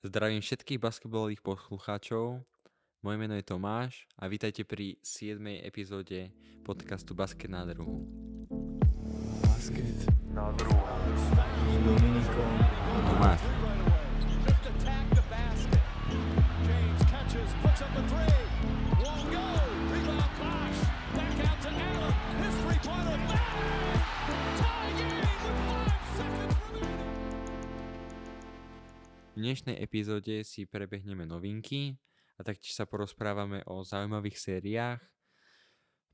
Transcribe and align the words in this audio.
Zdravím 0.00 0.40
všetkých 0.40 0.80
basketbalových 0.80 1.44
poslucháčov. 1.44 2.40
Moje 3.04 3.16
meno 3.20 3.36
je 3.36 3.44
Tomáš 3.44 4.08
a 4.16 4.32
vítajte 4.32 4.64
pri 4.64 4.96
7. 5.04 5.36
epizóde 5.60 6.32
podcastu 6.64 7.12
Basket 7.12 7.52
na 7.52 7.68
druhu. 7.68 8.08
Basket 9.44 10.08
na 10.32 10.56
druhu. 10.56 10.80
Tomáš. 13.12 13.44
Just 14.40 14.64
attack 14.72 15.04
the 15.12 15.24
basket. 15.28 15.84
James 16.64 17.00
catches, 17.04 17.52
puts 17.60 17.84
up 17.84 17.92
the 17.92 18.00
three. 18.08 18.29
Dnešnej 29.40 29.80
epizóde 29.80 30.44
si 30.44 30.68
prebehneme 30.68 31.24
novinky 31.24 31.96
a 32.36 32.44
taktiež 32.44 32.76
sa 32.76 32.84
porozprávame 32.84 33.64
o 33.64 33.80
zaujímavých 33.80 34.36
sériách, 34.36 35.00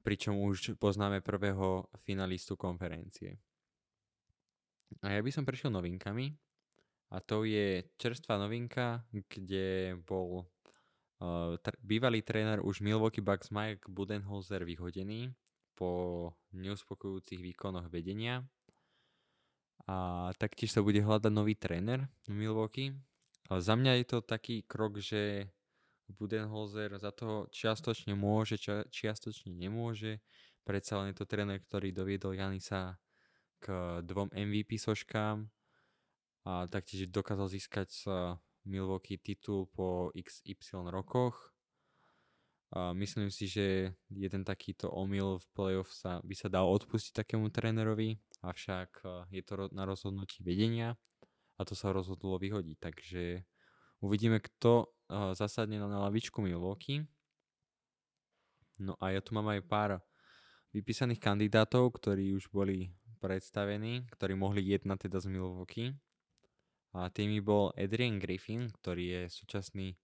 pričom 0.07 0.39
už 0.39 0.79
poznáme 0.79 1.19
prvého 1.27 1.91
finalistu 2.07 2.55
konferencie. 2.55 3.43
A 5.03 5.19
ja 5.19 5.21
by 5.21 5.31
som 5.35 5.43
prešiel 5.43 5.75
novinkami 5.75 6.39
a 7.11 7.19
to 7.19 7.43
je 7.43 7.91
čerstvá 7.99 8.39
novinka, 8.39 9.03
kde 9.11 9.99
bol 10.07 10.47
uh, 10.47 11.59
tr- 11.59 11.79
bývalý 11.83 12.23
tréner 12.23 12.63
už 12.63 12.79
Milwaukee 12.79 13.27
Bucks 13.27 13.51
Mike 13.51 13.91
Budenholzer 13.91 14.63
vyhodený 14.63 15.35
po 15.75 16.31
neuspokojujúcich 16.55 17.43
výkonoch 17.43 17.91
vedenia 17.91 18.47
a 19.87 20.31
taktiež 20.39 20.75
sa 20.75 20.83
bude 20.83 20.99
hľadať 20.99 21.31
nový 21.31 21.55
tréner 21.55 22.11
v 22.27 22.35
Milwaukee. 22.35 22.91
A 23.47 23.63
za 23.63 23.79
mňa 23.79 24.03
je 24.03 24.07
to 24.11 24.19
taký 24.27 24.67
krok, 24.67 24.99
že 24.99 25.51
Budenholzer 26.07 26.95
za 26.99 27.11
to 27.11 27.51
čiastočne 27.51 28.15
môže, 28.15 28.59
čia, 28.59 28.87
čiastočne 28.91 29.55
nemôže. 29.55 30.23
Predsa 30.67 31.03
len 31.03 31.15
je 31.15 31.23
to 31.23 31.31
tréner, 31.31 31.63
ktorý 31.63 31.95
doviedol 31.95 32.35
Janisa 32.35 32.99
k 33.63 33.99
dvom 34.03 34.31
MVP 34.35 34.79
soškám 34.79 35.47
a 36.47 36.53
taktiež 36.71 37.11
dokázal 37.11 37.51
získať 37.51 37.89
sa 37.91 38.17
Milwaukee 38.67 39.19
titul 39.19 39.71
po 39.71 40.11
XY 40.15 40.91
rokoch. 40.91 41.55
A 42.75 42.91
myslím 42.99 43.31
si, 43.31 43.47
že 43.47 43.95
jeden 44.11 44.43
takýto 44.43 44.91
omyl 44.91 45.39
v 45.39 45.47
playoff 45.55 45.95
sa, 45.95 46.19
by 46.27 46.35
sa 46.35 46.51
dal 46.51 46.67
odpustiť 46.67 47.23
takému 47.23 47.55
trénerovi, 47.55 48.19
avšak 48.43 48.91
eh, 49.07 49.39
je 49.39 49.43
to 49.47 49.71
na 49.71 49.87
rozhodnutí 49.87 50.43
vedenia 50.43 50.99
a 51.57 51.65
to 51.65 51.73
sa 51.73 51.93
rozhodlo 51.93 52.37
vyhodiť. 52.37 52.77
Takže 52.77 53.23
uvidíme, 54.05 54.41
kto 54.45 54.93
zasadne 55.33 55.81
na, 55.81 55.89
lavičku 55.89 56.45
Milwaukee. 56.45 57.03
No 58.77 58.93
a 59.01 59.17
ja 59.17 59.25
tu 59.25 59.33
mám 59.33 59.49
aj 59.49 59.65
pár 59.65 59.91
vypísaných 60.77 61.23
kandidátov, 61.23 61.97
ktorí 61.97 62.37
už 62.37 62.53
boli 62.53 62.93
predstavení, 63.17 64.05
ktorí 64.13 64.37
mohli 64.37 64.61
jednať 64.77 65.09
teda 65.09 65.19
z 65.25 65.27
Milwaukee. 65.33 65.91
A 66.97 67.09
tými 67.09 67.41
bol 67.41 67.73
Adrian 67.77 68.21
Griffin, 68.21 68.69
ktorý 68.69 69.05
je 69.05 69.23
súčasný 69.33 69.97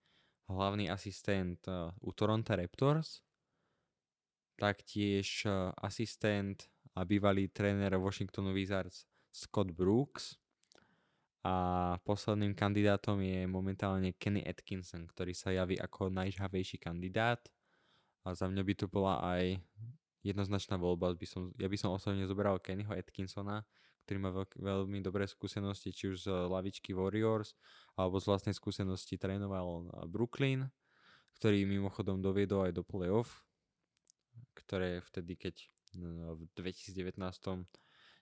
hlavný 0.49 0.89
asistent 0.89 1.61
u 2.01 2.11
Toronto 2.13 2.53
Raptors. 2.53 3.21
Taktiež 4.57 5.49
asistent 5.81 6.69
a 6.93 7.09
bývalý 7.09 7.49
tréner 7.49 7.97
Washingtonu 7.97 8.53
Wizards 8.53 9.09
Scott 9.33 9.73
Brooks. 9.73 10.37
A 11.43 11.55
posledným 12.07 12.55
kandidátom 12.55 13.19
je 13.19 13.51
momentálne 13.51 14.15
Kenny 14.15 14.47
Atkinson, 14.47 15.11
ktorý 15.11 15.35
sa 15.35 15.51
javí 15.51 15.75
ako 15.75 16.07
najžhavejší 16.15 16.79
kandidát. 16.79 17.43
A 18.23 18.39
za 18.39 18.47
mňa 18.47 18.63
by 18.63 18.75
to 18.79 18.87
bola 18.87 19.19
aj 19.19 19.59
jednoznačná 20.23 20.79
voľba. 20.79 21.19
By 21.19 21.27
som, 21.27 21.51
ja 21.59 21.67
by 21.67 21.75
som 21.75 21.91
osobne 21.91 22.23
zobral 22.31 22.63
Kennyho 22.63 22.95
Atkinsona, 22.95 23.67
ktorý 24.07 24.19
má 24.23 24.31
veľk, 24.31 24.55
veľmi 24.55 24.99
dobré 25.03 25.27
skúsenosti, 25.27 25.91
či 25.91 26.15
už 26.15 26.27
z 26.27 26.29
lavičky 26.31 26.95
Warriors, 26.95 27.59
alebo 27.99 28.23
z 28.23 28.31
vlastnej 28.31 28.55
skúsenosti 28.55 29.19
trénoval 29.19 29.91
Brooklyn, 30.07 30.71
ktorý 31.43 31.67
mimochodom 31.67 32.23
doviedol 32.23 32.71
aj 32.71 32.73
do 32.79 32.87
playoff, 32.87 33.43
ktoré 34.55 35.03
vtedy, 35.11 35.35
keď 35.35 35.55
no, 35.99 36.39
v 36.39 36.47
2019 36.55 37.67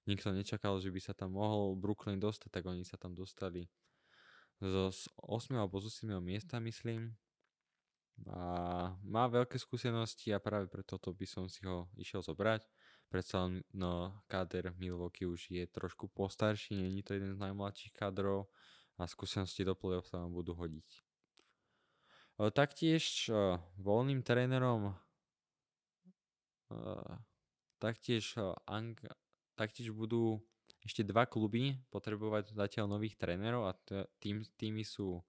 nikto 0.09 0.33
nečakal, 0.33 0.81
že 0.81 0.93
by 0.93 1.01
sa 1.01 1.13
tam 1.13 1.37
mohol 1.37 1.77
Brooklyn 1.77 2.21
dostať, 2.21 2.49
tak 2.49 2.65
oni 2.69 2.85
sa 2.85 2.97
tam 2.97 3.13
dostali 3.13 3.69
zo 4.61 4.93
8. 5.25 5.57
alebo 5.57 5.81
z 5.81 6.05
8. 6.05 6.21
miesta, 6.21 6.61
myslím. 6.61 7.17
A 8.29 8.93
má 9.01 9.25
veľké 9.33 9.57
skúsenosti 9.57 10.29
a 10.37 10.43
práve 10.45 10.69
preto 10.69 11.01
to 11.01 11.17
by 11.17 11.25
som 11.25 11.49
si 11.49 11.65
ho 11.65 11.89
išiel 11.97 12.21
zobrať. 12.21 12.69
Predsa 13.09 13.49
len 13.49 13.65
no, 13.73 14.13
káder 14.29 14.77
Milwaukee 14.77 15.25
už 15.25 15.49
je 15.51 15.65
trošku 15.67 16.13
postarší, 16.13 16.77
není 16.77 17.01
to 17.01 17.17
jeden 17.17 17.33
z 17.33 17.41
najmladších 17.41 17.97
kádrov 17.97 18.53
a 19.01 19.09
skúsenosti 19.09 19.65
do 19.65 19.73
play 19.73 19.99
sa 20.05 20.21
vám 20.21 20.37
budú 20.37 20.53
hodiť. 20.53 20.89
Taktiež 22.53 23.29
e, 23.29 23.61
voľným 23.81 24.25
trénerom 24.25 24.97
taktiež, 27.81 28.37
Ang- 28.69 29.01
taktiež 29.61 29.93
budú 29.93 30.41
ešte 30.81 31.05
dva 31.05 31.29
kluby 31.29 31.77
potrebovať 31.93 32.57
zatiaľ 32.57 32.97
nových 32.97 33.21
trénerov 33.21 33.69
a 33.69 33.77
tým, 34.17 34.41
tými 34.57 34.81
sú 34.81 35.21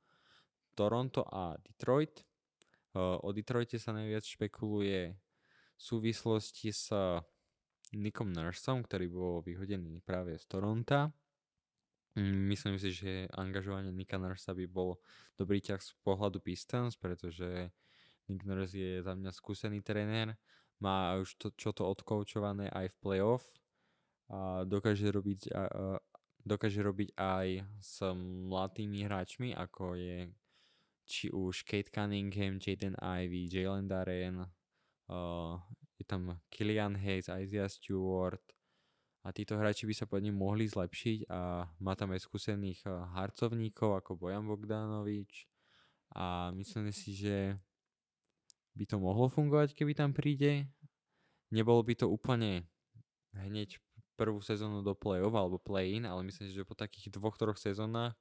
Toronto 0.71 1.27
a 1.27 1.59
Detroit. 1.59 2.23
O 2.95 3.29
Detroite 3.35 3.75
sa 3.75 3.91
najviac 3.91 4.23
špekuluje 4.23 5.11
v 5.11 5.81
súvislosti 5.81 6.71
s 6.71 6.95
Nickom 7.91 8.31
Nursom, 8.31 8.87
ktorý 8.87 9.11
bol 9.11 9.33
vyhodený 9.43 9.99
práve 9.99 10.39
z 10.39 10.47
Toronta. 10.47 11.11
Mm, 12.15 12.47
Myslím 12.47 12.79
si, 12.79 12.95
že 12.95 13.27
angažovanie 13.35 13.91
Nicka 13.91 14.15
Nursa 14.15 14.55
by 14.55 14.63
bol 14.71 15.03
dobrý 15.35 15.59
ťah 15.59 15.83
z 15.83 15.91
pohľadu 15.99 16.39
Pistons, 16.39 16.95
pretože 16.95 17.75
Nick 18.31 18.47
Nurse 18.47 18.79
je 18.79 19.03
za 19.03 19.11
mňa 19.11 19.31
skúsený 19.35 19.83
tréner, 19.83 20.39
má 20.79 21.19
už 21.19 21.35
to, 21.35 21.47
čo 21.59 21.75
to 21.75 21.83
odkoučované 21.83 22.71
aj 22.71 22.95
v 22.95 22.99
playoff 23.03 23.43
a 24.31 24.63
dokáže 24.63 25.11
robiť, 25.11 25.51
a, 25.51 25.99
dokáže 26.47 26.79
robiť 26.79 27.13
aj 27.19 27.47
s 27.83 27.99
mladými 28.47 29.03
hráčmi, 29.03 29.51
ako 29.51 29.99
je 29.99 30.31
či 31.03 31.27
už 31.27 31.67
Kate 31.67 31.91
Cunningham, 31.91 32.55
Jaden 32.55 32.95
Ivey, 32.95 33.51
Jalen 33.51 33.91
Darren, 33.91 34.47
uh, 35.11 35.59
je 35.99 36.05
tam 36.07 36.39
Killian 36.47 36.95
Hayes, 36.95 37.27
Isaiah 37.27 37.67
Stewart 37.67 38.41
a 39.21 39.29
títo 39.29 39.53
hráči 39.53 39.85
by 39.85 39.93
sa 39.93 40.09
pod 40.09 40.25
ním 40.25 40.33
mohli 40.33 40.65
zlepšiť 40.65 41.29
a 41.29 41.69
má 41.83 41.93
tam 41.93 42.15
aj 42.15 42.25
skúsených 42.25 42.87
harcovníkov 43.13 44.01
ako 44.01 44.17
Bojan 44.17 44.47
Bogdanovič 44.49 45.45
a 46.17 46.49
myslím 46.57 46.89
si, 46.89 47.13
že 47.13 47.53
by 48.73 48.87
to 48.87 48.97
mohlo 48.97 49.27
fungovať, 49.27 49.75
keby 49.75 49.93
tam 49.93 50.15
príde. 50.15 50.65
Nebolo 51.51 51.83
by 51.83 51.93
to 51.99 52.07
úplne 52.07 52.65
hneď 53.35 53.77
prvú 54.21 54.37
sezónu 54.45 54.85
do 54.85 54.93
play-off 54.93 55.33
alebo 55.33 55.57
play-in, 55.57 56.05
ale 56.05 56.21
myslím 56.29 56.53
že 56.53 56.61
po 56.61 56.77
takých 56.77 57.09
dvoch, 57.09 57.33
troch 57.41 57.57
sezónach 57.57 58.13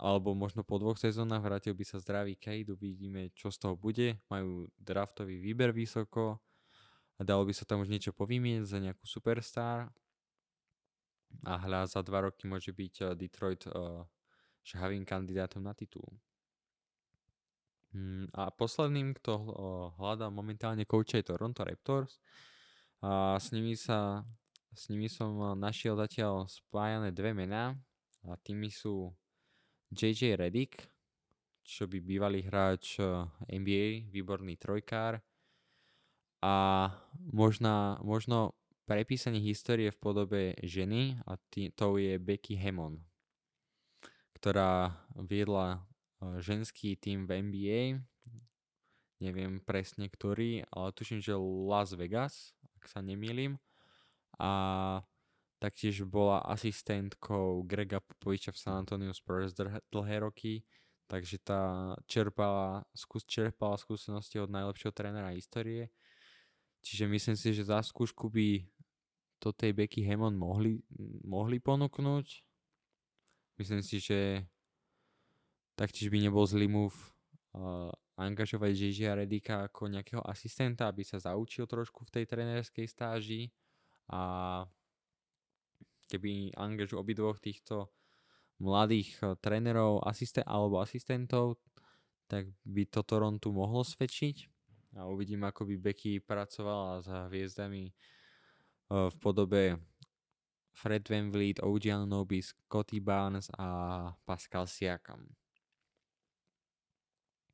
alebo 0.00 0.32
možno 0.32 0.64
po 0.64 0.80
dvoch 0.80 0.96
sezónach 0.96 1.44
vrátil 1.44 1.76
by 1.76 1.84
sa 1.84 2.00
zdravý 2.00 2.32
Kate, 2.40 2.72
uvidíme, 2.72 3.28
čo 3.36 3.52
z 3.52 3.60
toho 3.60 3.76
bude. 3.76 4.16
Majú 4.32 4.72
draftový 4.80 5.36
výber 5.36 5.76
vysoko 5.76 6.40
a 7.16 7.20
dalo 7.20 7.44
by 7.44 7.52
sa 7.52 7.68
tam 7.68 7.84
už 7.84 7.92
niečo 7.92 8.16
povymieť 8.16 8.64
za 8.64 8.80
nejakú 8.80 9.04
superstar 9.04 9.92
a 11.44 11.52
hľa 11.60 11.92
za 11.92 12.00
dva 12.00 12.24
roky 12.24 12.48
môže 12.48 12.72
byť 12.72 12.94
eh, 13.04 13.06
Detroit 13.12 13.68
uh, 13.68 14.00
žhavým 14.64 15.04
kandidátom 15.04 15.60
na 15.60 15.76
titul. 15.76 16.08
Mm, 17.92 18.32
A 18.32 18.48
posledným, 18.48 19.12
kto 19.20 19.32
uh, 19.36 19.48
hľadá 20.00 20.32
momentálne 20.32 20.88
kouča 20.88 21.20
je 21.20 21.28
Toronto 21.28 21.60
Raptors. 21.60 22.20
A 23.04 23.36
s 23.36 23.52
nimi 23.52 23.76
sa 23.76 24.24
s 24.72 24.88
nimi 24.88 25.06
som 25.06 25.36
eh, 25.38 25.46
našiel 25.54 25.94
zatiaľ 25.94 26.48
spájané 26.50 27.12
dve 27.12 27.36
mená 27.36 27.76
a 28.26 28.34
tými 28.40 28.72
sú 28.72 29.14
JJ 29.94 30.40
Redick, 30.40 30.90
čo 31.66 31.86
by 31.86 31.98
bývalý 32.02 32.46
hráč 32.46 32.98
eh, 32.98 33.26
NBA, 33.50 34.10
výborný 34.10 34.58
trojkár 34.58 35.22
a 36.46 36.54
možná, 37.18 37.98
možno 38.04 38.54
prepísanie 38.86 39.42
histórie 39.42 39.90
v 39.90 39.98
podobe 39.98 40.42
ženy 40.62 41.18
a 41.26 41.34
tý, 41.50 41.74
to 41.74 41.98
je 41.98 42.22
Becky 42.22 42.54
Hammond, 42.54 43.02
ktorá 44.38 44.94
viedla 45.16 45.82
eh, 46.22 46.38
ženský 46.38 46.94
tým 46.94 47.26
v 47.26 47.30
NBA, 47.42 47.80
neviem 49.20 49.58
presne 49.64 50.06
ktorý, 50.06 50.68
ale 50.70 50.92
tuším, 50.92 51.18
že 51.24 51.34
Las 51.40 51.96
Vegas, 51.96 52.52
ak 52.78 52.86
sa 52.86 53.00
nemýlim. 53.00 53.56
A 54.36 54.50
taktiež 55.56 56.04
bola 56.04 56.44
asistentkou 56.44 57.64
Grega 57.64 58.04
Popoviča 58.04 58.52
v 58.52 58.60
San 58.60 58.84
Antonio 58.84 59.12
Spurs 59.16 59.56
dlh- 59.56 59.80
dlhé 59.88 60.16
roky, 60.20 60.60
takže 61.08 61.40
tá 61.40 61.94
čerpala, 62.04 62.84
skús, 62.92 63.24
čerpala 63.24 63.80
skúsenosti 63.80 64.36
od 64.36 64.52
najlepšieho 64.52 64.92
trénera 64.92 65.32
histórie. 65.32 65.88
Čiže 66.84 67.08
myslím 67.08 67.36
si, 67.40 67.56
že 67.56 67.66
za 67.66 67.80
skúšku 67.80 68.28
by 68.28 68.62
to 69.40 69.52
tej 69.52 69.72
Becky 69.72 70.04
Hammond 70.04 70.36
mohli, 70.36 70.80
mohli 71.24 71.56
ponúknuť. 71.58 72.44
Myslím 73.56 73.80
si, 73.80 73.96
že 73.98 74.44
taktiež 75.72 76.12
by 76.12 76.20
nebol 76.20 76.44
zlý 76.44 76.68
move 76.68 76.96
uh, 77.56 77.88
angažovať 78.20 78.72
Žižia 78.76 79.16
Redika 79.16 79.68
ako 79.68 79.92
nejakého 79.92 80.24
asistenta, 80.24 80.88
aby 80.88 81.04
sa 81.04 81.20
zaučil 81.20 81.64
trošku 81.64 82.04
v 82.04 82.12
tej 82.20 82.24
trénerskej 82.28 82.86
stáži 82.88 83.52
a 84.10 84.20
keby 86.06 86.54
angažu 86.54 87.02
obidvoch 87.02 87.42
týchto 87.42 87.90
mladých 88.62 89.18
uh, 89.22 89.34
trénerov 89.38 90.06
asisten- 90.06 90.46
alebo 90.46 90.80
asistentov, 90.80 91.58
tak 92.26 92.50
by 92.66 92.86
to 92.86 93.02
Toronto 93.02 93.50
mohlo 93.50 93.82
svedčiť 93.82 94.50
a 94.96 95.04
uvidím, 95.04 95.44
ako 95.44 95.68
by 95.68 95.74
Becky 95.76 96.18
pracovala 96.24 97.04
s 97.04 97.08
hviezdami 97.30 97.92
uh, 97.92 99.12
v 99.12 99.16
podobe 99.20 99.62
Fred 100.76 101.08
VanVleet, 101.08 101.64
OG 101.64 101.88
Anunoby, 101.88 102.44
Scotty 102.44 103.00
Barnes 103.00 103.48
a 103.56 104.12
Pascal 104.28 104.68
Siakam. 104.68 105.24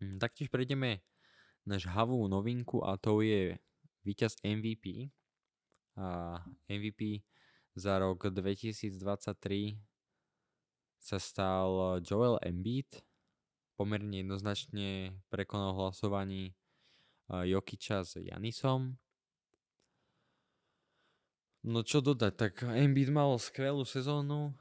Mm, 0.03 0.19
taktiež 0.19 0.51
prejdeme 0.51 1.07
na 1.63 1.79
žhavú 1.79 2.19
novinku 2.27 2.83
a 2.83 2.99
to 2.99 3.23
je 3.23 3.55
víťaz 4.03 4.35
MVP. 4.43 5.15
MVP 6.69 7.25
za 7.77 8.01
rok 8.01 8.33
2023 8.33 9.81
sa 11.03 11.19
stal 11.19 12.01
Joel 12.01 12.41
Embiid. 12.45 13.05
Pomerne 13.77 14.21
jednoznačne 14.23 15.17
prekonal 15.33 15.75
hlasovaní 15.75 16.55
Jokiča 17.29 18.05
s 18.05 18.21
Janisom. 18.21 19.01
No 21.65 21.81
čo 21.87 22.03
dodať, 22.05 22.33
tak 22.37 22.63
Embiid 22.63 23.09
mal 23.09 23.37
skvelú 23.41 23.87
sezónu 23.87 24.53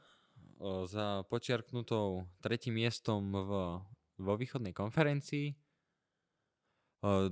za 0.85 1.25
počiarknutou 1.27 2.29
tretím 2.39 2.77
miestom 2.77 3.33
v 3.33 3.51
vo 4.21 4.37
východnej 4.37 4.69
konferencii. 4.69 5.57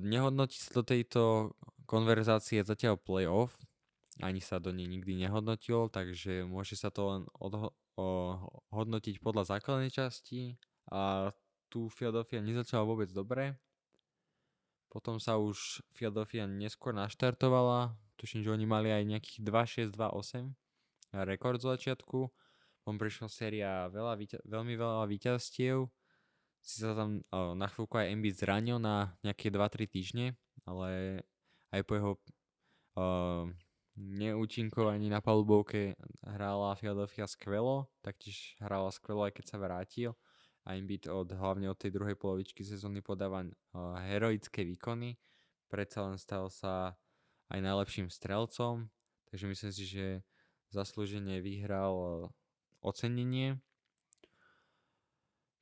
Nehodnotí 0.02 0.58
sa 0.58 0.82
do 0.82 0.84
tejto 0.84 1.54
konverzácie 1.86 2.66
zatiaľ 2.66 2.98
playoff, 2.98 3.54
ani 4.20 4.44
sa 4.44 4.60
do 4.60 4.76
nej 4.76 4.88
nikdy 4.88 5.16
nehodnotil, 5.16 5.88
takže 5.88 6.44
môže 6.44 6.76
sa 6.76 6.92
to 6.92 7.02
len 7.08 7.22
odho- 7.40 7.76
o- 7.96 8.64
hodnotiť 8.72 9.24
podľa 9.24 9.58
základnej 9.58 9.92
časti 9.92 10.60
a 10.92 11.32
tu 11.70 11.88
Philadelphia 11.94 12.44
nezačala 12.44 12.84
vôbec 12.84 13.08
dobre. 13.14 13.56
Potom 14.90 15.22
sa 15.22 15.38
už 15.38 15.86
Philadelphia 15.94 16.50
neskôr 16.50 16.98
naštartovala, 16.98 17.94
tuším, 18.18 18.42
že 18.42 18.50
oni 18.50 18.66
mali 18.66 18.90
aj 18.90 19.04
nejakých 19.06 19.40
2-6-2-8 19.94 20.50
rekord 21.30 21.62
z 21.62 21.70
začiatku. 21.78 22.20
Potom 22.82 22.96
prišla 22.98 23.28
séria 23.30 23.86
veľa, 23.94 24.18
veľmi 24.50 24.74
veľa 24.74 25.06
víťazstiev 25.06 25.86
si 26.64 26.84
sa 26.84 26.96
tam 26.96 27.24
uh, 27.32 27.56
na 27.56 27.68
chvíľku 27.72 27.96
aj 27.96 28.12
Embiid 28.12 28.36
zranil 28.36 28.78
na 28.82 29.16
nejaké 29.24 29.52
2-3 29.52 29.88
týždne, 29.88 30.28
ale 30.68 31.22
aj 31.72 31.82
po 31.88 31.94
jeho 31.96 32.12
uh, 33.00 33.46
neúčinkovaní 33.98 35.10
na 35.10 35.20
palubovke 35.24 35.98
hrála 36.24 36.78
Philadelphia 36.78 37.26
skvelo, 37.26 37.90
taktiež 38.06 38.56
hrála 38.62 38.94
skvelo 38.94 39.26
aj 39.26 39.34
keď 39.38 39.46
sa 39.46 39.58
vrátil. 39.58 40.12
A 40.68 40.78
Embiid 40.78 41.10
od, 41.10 41.34
hlavne 41.34 41.72
od 41.72 41.80
tej 41.80 41.90
druhej 41.90 42.14
polovičky 42.14 42.62
sezóny 42.62 43.02
podáva 43.02 43.42
uh, 43.42 43.98
heroické 44.06 44.62
výkony, 44.62 45.18
predsa 45.66 46.06
len 46.06 46.20
stal 46.22 46.52
sa 46.54 46.94
aj 47.50 47.60
najlepším 47.64 48.12
strelcom, 48.12 48.92
takže 49.32 49.46
myslím 49.50 49.72
si, 49.74 49.84
že 49.90 50.06
zaslúžene 50.70 51.42
vyhral 51.42 51.96
uh, 51.96 52.12
ocenenie. 52.86 53.58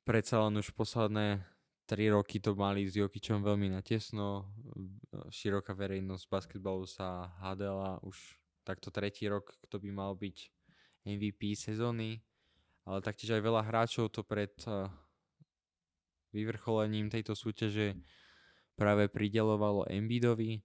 Predsa 0.04 0.44
len 0.44 0.60
už 0.60 0.76
posledné 0.76 1.44
3 1.88 2.12
roky 2.12 2.36
to 2.36 2.52
mali 2.52 2.84
s 2.84 3.00
Jokičom 3.00 3.40
veľmi 3.40 3.72
natesno. 3.72 4.44
Široká 5.32 5.72
verejnosť 5.72 6.24
basketbalu 6.28 6.84
sa 6.84 7.32
hádala 7.40 7.96
už 8.04 8.36
takto 8.60 8.92
tretí 8.92 9.24
rok, 9.24 9.56
kto 9.64 9.80
by 9.80 9.88
mal 9.88 10.12
byť 10.12 10.52
MVP 11.08 11.56
sezóny. 11.56 12.20
Ale 12.84 13.00
taktiež 13.00 13.40
aj 13.40 13.42
veľa 13.42 13.64
hráčov 13.64 14.12
to 14.12 14.20
pred 14.20 14.52
vyvrcholením 16.36 17.08
tejto 17.08 17.32
súťaže 17.32 17.96
práve 18.76 19.08
pridelovalo 19.08 19.88
Embiidovi. 19.88 20.60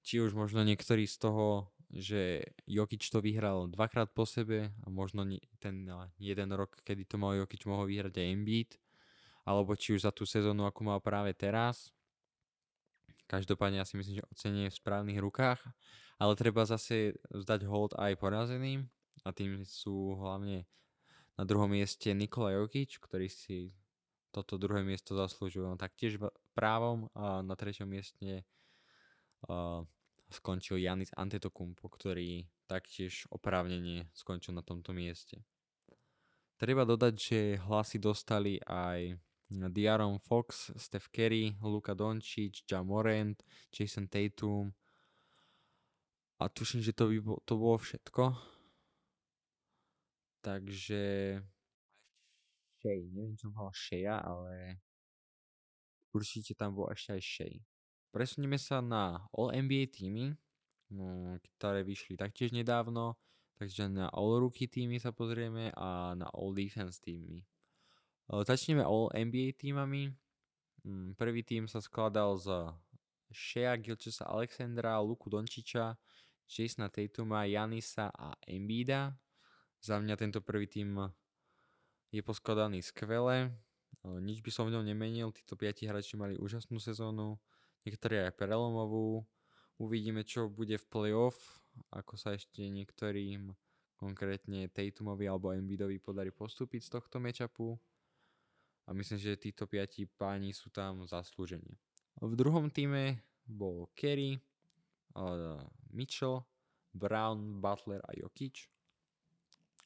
Či 0.00 0.24
už 0.24 0.32
možno 0.32 0.64
niektorí 0.64 1.04
z 1.04 1.20
toho, 1.20 1.68
že 1.92 2.48
Jokič 2.64 3.12
to 3.12 3.20
vyhral 3.20 3.68
dvakrát 3.68 4.08
po 4.16 4.24
sebe 4.24 4.72
a 4.72 4.86
možno 4.88 5.28
ten 5.60 5.84
jeden 6.16 6.50
rok, 6.56 6.80
kedy 6.80 7.04
to 7.04 7.20
mal 7.20 7.36
Jokič, 7.36 7.68
mohol 7.68 7.92
vyhrať 7.92 8.16
aj 8.16 8.32
Embiid 8.32 8.70
alebo 9.42 9.74
či 9.74 9.98
už 9.98 10.06
za 10.06 10.12
tú 10.14 10.22
sezónu, 10.22 10.66
ako 10.66 10.80
mal 10.86 10.98
práve 11.02 11.34
teraz. 11.34 11.90
Každopádne 13.26 13.80
ja 13.80 13.86
si 13.88 13.96
myslím, 13.96 14.20
že 14.20 14.28
ocenie 14.30 14.62
je 14.68 14.72
v 14.74 14.80
správnych 14.82 15.18
rukách, 15.18 15.60
ale 16.20 16.38
treba 16.38 16.68
zase 16.68 17.16
vzdať 17.32 17.64
hold 17.66 17.96
aj 17.98 18.18
porazeným 18.20 18.86
a 19.24 19.32
tým 19.32 19.64
sú 19.64 20.18
hlavne 20.20 20.68
na 21.38 21.44
druhom 21.48 21.70
mieste 21.70 22.12
Nikola 22.12 22.52
Jokic, 22.54 23.00
ktorý 23.00 23.26
si 23.32 23.72
toto 24.32 24.56
druhé 24.56 24.80
miesto 24.80 25.12
zaslúžil 25.12 25.64
no, 25.64 25.76
taktiež 25.76 26.16
právom 26.56 27.08
a 27.12 27.44
na 27.44 27.52
treťom 27.52 27.84
mieste 27.84 28.44
uh, 29.48 29.84
skončil 30.32 30.80
Janis 30.80 31.12
Antetokounmpo, 31.12 31.84
ktorý 31.92 32.48
taktiež 32.64 33.28
oprávnene 33.28 34.08
skončil 34.16 34.56
na 34.56 34.64
tomto 34.64 34.96
mieste. 34.96 35.44
Treba 36.56 36.88
dodať, 36.88 37.14
že 37.18 37.40
hlasy 37.60 38.00
dostali 38.00 38.56
aj 38.64 39.20
Diaron 39.72 40.18
Fox, 40.18 40.72
Steph 40.76 41.08
Curry, 41.12 41.56
Luka 41.60 41.94
Doncic, 41.94 42.64
Ja 42.70 42.82
Morant, 42.82 43.42
Jason 43.68 44.08
Tatum 44.08 44.72
a 46.42 46.48
tuším, 46.50 46.82
že 46.82 46.90
to, 46.90 47.06
by 47.06 47.18
bol, 47.22 47.38
to 47.46 47.54
bolo 47.54 47.78
všetko. 47.78 48.34
Takže 50.42 51.02
Shea, 52.82 52.98
neviem, 53.14 53.38
čo 53.38 53.46
mal 53.54 53.70
Shea, 53.70 54.18
ale 54.18 54.82
určite 56.10 56.58
tam 56.58 56.74
bol 56.74 56.90
ešte 56.90 57.14
aj 57.14 57.22
Shea. 57.22 57.62
Presunieme 58.10 58.58
sa 58.58 58.82
na 58.82 59.22
All 59.38 59.54
NBA 59.54 59.94
týmy, 59.94 60.34
no, 60.90 61.38
ktoré 61.56 61.86
vyšli 61.86 62.18
taktiež 62.18 62.50
nedávno, 62.50 63.14
takže 63.62 63.86
na 63.86 64.10
All 64.10 64.42
Rookie 64.42 64.66
týmy 64.66 64.98
sa 64.98 65.14
pozrieme 65.14 65.70
a 65.78 66.18
na 66.18 66.26
All 66.34 66.50
Defense 66.58 66.98
týmy. 66.98 67.46
Začneme 68.32 68.80
All 68.80 69.12
NBA 69.12 69.60
týmami. 69.60 70.08
Mm, 70.88 71.20
prvý 71.20 71.44
tým 71.44 71.68
sa 71.68 71.84
skladal 71.84 72.40
z 72.40 72.48
Shea 73.28 73.76
Gilchesa 73.76 74.24
Alexandra, 74.24 74.96
Luku 75.04 75.28
Dončiča, 75.28 75.92
Jasona 76.48 76.88
Tatuma, 76.88 77.44
Janisa 77.44 78.08
a 78.08 78.32
Embiida. 78.48 79.12
Za 79.84 80.00
mňa 80.00 80.16
tento 80.16 80.40
prvý 80.40 80.64
tým 80.64 80.96
je 82.08 82.24
poskladaný 82.24 82.80
skvele. 82.80 83.52
Nič 84.00 84.40
by 84.40 84.48
som 84.48 84.64
v 84.64 84.80
ňom 84.80 84.88
nemenil, 84.88 85.28
títo 85.36 85.52
piati 85.52 85.84
hráči 85.84 86.16
mali 86.16 86.40
úžasnú 86.40 86.80
sezónu, 86.80 87.36
niektorí 87.84 88.16
aj 88.16 88.32
prelomovú. 88.32 89.28
Uvidíme, 89.76 90.24
čo 90.24 90.48
bude 90.48 90.80
v 90.80 90.88
playoff, 90.88 91.36
ako 91.92 92.16
sa 92.16 92.32
ešte 92.32 92.64
niektorým, 92.64 93.52
konkrétne 94.00 94.72
Tatumovi 94.72 95.28
alebo 95.28 95.52
Embiidovi 95.52 96.00
podarí 96.00 96.32
postúpiť 96.32 96.80
z 96.80 96.90
tohto 96.96 97.20
matchupu 97.20 97.76
a 98.86 98.92
myslím, 98.92 99.18
že 99.18 99.38
títo 99.38 99.66
piati 99.70 100.06
páni 100.06 100.50
sú 100.50 100.70
tam 100.70 101.06
zaslúžení. 101.06 101.78
V 102.18 102.34
druhom 102.34 102.70
týme 102.70 103.22
bol 103.46 103.90
Kerry, 103.94 104.38
Mitchell, 105.90 106.44
Brown, 106.92 107.60
Butler 107.60 108.00
a 108.04 108.12
Jokic. 108.16 108.68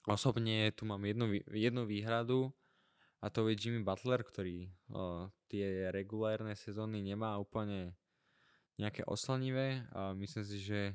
Osobne 0.07 0.71
tu 0.71 0.87
mám 0.87 1.03
jednu, 1.03 1.43
jednu 1.51 1.83
výhradu 1.83 2.55
a 3.19 3.27
to 3.27 3.49
je 3.51 3.59
Jimmy 3.59 3.83
Butler, 3.83 4.23
ktorý 4.23 4.71
o, 4.87 5.27
tie 5.51 5.91
regulárne 5.91 6.55
sezóny 6.55 7.03
nemá 7.03 7.35
úplne 7.43 7.99
nejaké 8.79 9.03
oslanivé 9.03 9.83
a 9.91 10.15
myslím 10.15 10.45
si, 10.47 10.63
že 10.63 10.95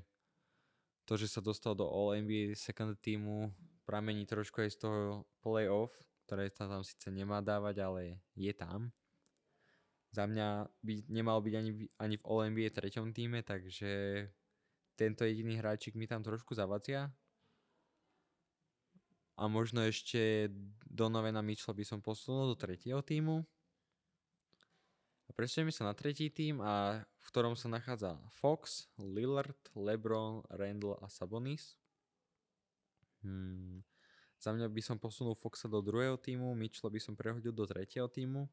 to, 1.03 1.19
že 1.19 1.27
sa 1.27 1.43
dostal 1.43 1.75
do 1.75 1.83
All 1.83 2.15
NBA 2.15 2.55
second 2.55 2.95
týmu 3.03 3.51
pramení 3.83 4.23
trošku 4.23 4.63
aj 4.63 4.69
z 4.71 4.77
toho 4.79 5.27
playoff, 5.43 5.91
ktoré 6.31 6.47
sa 6.47 6.63
tam 6.63 6.79
síce 6.79 7.11
nemá 7.11 7.43
dávať, 7.43 7.83
ale 7.83 8.23
je 8.39 8.55
tam. 8.55 8.87
Za 10.15 10.23
mňa 10.23 10.63
by 10.79 11.11
nemal 11.11 11.43
byť 11.43 11.53
ani, 11.59 11.71
ani 11.99 12.15
v 12.15 12.23
All 12.23 12.47
NBA 12.47 12.71
treťom 12.71 13.11
týme, 13.11 13.43
takže 13.43 13.91
tento 14.95 15.27
jediný 15.27 15.59
hráčik 15.59 15.91
mi 15.91 16.07
tam 16.07 16.23
trošku 16.23 16.55
zavacia. 16.55 17.11
A 19.35 19.43
možno 19.51 19.83
ešte 19.83 20.47
Donovena 20.87 21.43
Mitchell 21.43 21.75
by 21.75 21.83
som 21.83 21.99
posunul 21.99 22.55
do 22.55 22.55
tretieho 22.55 23.03
týmu. 23.03 23.43
A 25.27 25.35
presunieme 25.35 25.75
sa 25.75 25.83
na 25.83 25.91
tretí 25.91 26.31
tým, 26.31 26.63
a 26.63 27.03
v 27.03 27.27
ktorom 27.27 27.59
sa 27.59 27.67
nachádza 27.67 28.15
Fox, 28.39 28.87
Lillard, 28.95 29.59
LeBron, 29.75 30.47
Randall 30.47 30.95
a 31.03 31.11
Sabonis. 31.11 31.75
Hmm. 33.19 33.83
Za 34.41 34.57
mňa 34.57 34.73
by 34.73 34.81
som 34.81 34.97
posunul 34.97 35.37
Foxa 35.37 35.69
do 35.69 35.77
druhého 35.85 36.17
týmu, 36.17 36.57
Mitchell 36.57 36.89
by 36.89 36.97
som 36.97 37.13
prehodil 37.13 37.53
do 37.53 37.61
tretieho 37.69 38.09
týmu. 38.09 38.49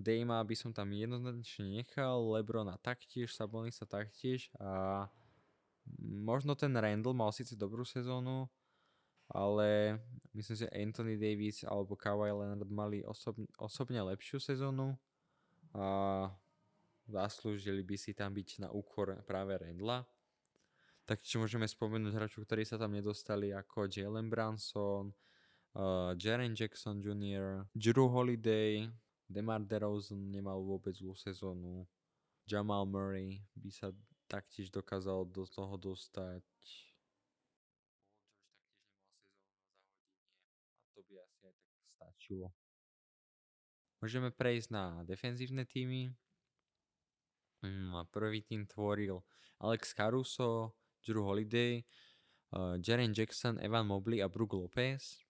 Dejma 0.00 0.40
by 0.40 0.56
som 0.56 0.72
tam 0.72 0.90
jednoznačne 0.96 1.68
nechal, 1.70 2.24
Lebrona 2.32 2.80
taktiež, 2.80 3.36
Sabonisa 3.36 3.84
taktiež 3.84 4.48
a 4.56 5.06
možno 6.00 6.56
ten 6.56 6.72
Randall 6.72 7.12
mal 7.12 7.30
síce 7.30 7.52
dobrú 7.52 7.84
sezónu, 7.84 8.48
ale 9.28 10.00
myslím, 10.32 10.64
že 10.64 10.72
Anthony 10.72 11.20
Davis 11.20 11.62
alebo 11.68 11.94
Kawhi 11.94 12.32
Leonard 12.32 12.66
mali 12.72 13.04
osobne, 13.04 13.44
osobne 13.60 14.00
lepšiu 14.00 14.40
sezónu 14.40 14.96
a 15.76 16.32
zaslúžili 17.06 17.84
by 17.84 17.96
si 18.00 18.16
tam 18.16 18.32
byť 18.32 18.66
na 18.66 18.68
úkor 18.72 19.20
práve 19.28 19.52
Randla. 19.60 20.08
Taktiež 21.04 21.36
môžeme 21.36 21.68
spomenúť 21.68 22.16
hráčov, 22.16 22.48
ktorí 22.48 22.64
sa 22.64 22.80
tam 22.80 22.96
nedostali 22.96 23.52
ako 23.52 23.92
Jalen 23.92 24.32
Branson, 24.32 25.12
uh, 25.76 26.16
Jaren 26.16 26.56
Jackson 26.56 27.04
Jr., 27.04 27.68
Drew 27.76 28.08
Holiday, 28.08 28.88
Demar 29.28 29.60
DeRozan 29.60 30.32
nemal 30.32 30.64
vôbec 30.64 30.96
zlú 30.96 31.12
sezónu. 31.12 31.84
Jamal 32.48 32.84
Murray 32.84 33.40
by 33.56 33.70
sa 33.72 33.88
taktiež 34.28 34.68
dokázal 34.68 35.28
do 35.28 35.44
toho 35.48 35.76
dostať. 35.76 36.44
To 40.96 41.00
by 41.04 41.14
asi 41.20 41.40
aj 41.48 41.56
tak 41.56 41.80
stačilo. 41.96 42.48
Môžeme 44.04 44.28
prejsť 44.28 44.68
na 44.72 44.84
defenzívne 45.08 45.64
týmy. 45.64 46.12
Mm, 47.64 48.04
prvý 48.12 48.44
tým 48.44 48.68
tvoril 48.68 49.24
Alex 49.56 49.96
Caruso, 49.96 50.76
Drew 51.04 51.22
Holiday, 51.22 51.84
uh, 52.56 52.80
Jaren 52.80 53.12
Jackson, 53.12 53.60
Evan 53.60 53.84
Mobley 53.84 54.24
a 54.24 54.28
Brook 54.28 54.56
Lopez. 54.56 55.20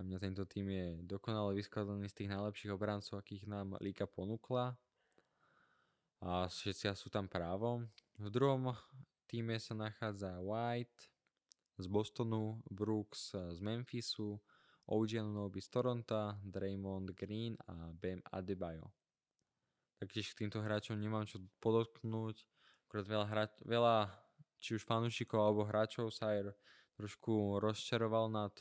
Za 0.00 0.02
mňa 0.02 0.18
tento 0.18 0.48
tým 0.48 0.66
je 0.72 0.86
dokonale 1.04 1.52
vyskladaný 1.52 2.08
z 2.08 2.24
tých 2.24 2.32
najlepších 2.32 2.72
obrancov, 2.72 3.20
akých 3.20 3.44
nám 3.44 3.76
Liga 3.78 4.08
ponúkla. 4.08 4.74
A 6.22 6.48
všetci 6.48 6.90
sú 6.96 7.12
tam 7.12 7.28
právom. 7.28 7.84
V 8.16 8.32
druhom 8.32 8.72
týme 9.28 9.60
sa 9.60 9.76
nachádza 9.76 10.40
White 10.40 11.10
z 11.76 11.86
Bostonu, 11.90 12.62
Brooks 12.70 13.34
z 13.34 13.58
Memphisu, 13.60 14.40
OG 14.86 15.22
Anunoby 15.22 15.60
z 15.62 15.68
Toronto, 15.70 16.38
Draymond 16.42 17.14
Green 17.14 17.54
a 17.66 17.90
Bam 17.94 18.22
Adebayo. 18.30 18.90
Taktiež 20.02 20.34
k 20.34 20.46
týmto 20.46 20.58
hráčom 20.58 20.98
nemám 20.98 21.26
čo 21.26 21.38
podotknúť. 21.62 22.42
Akurát 22.90 23.06
veľa, 23.06 23.26
hra- 23.30 23.62
veľa 23.62 23.96
či 24.62 24.78
už 24.78 24.86
fanúšikov 24.86 25.42
alebo 25.42 25.66
hráčov 25.66 26.14
sa 26.14 26.30
aj 26.30 26.54
trošku 26.94 27.58
rozčaroval 27.58 28.30
nad 28.30 28.54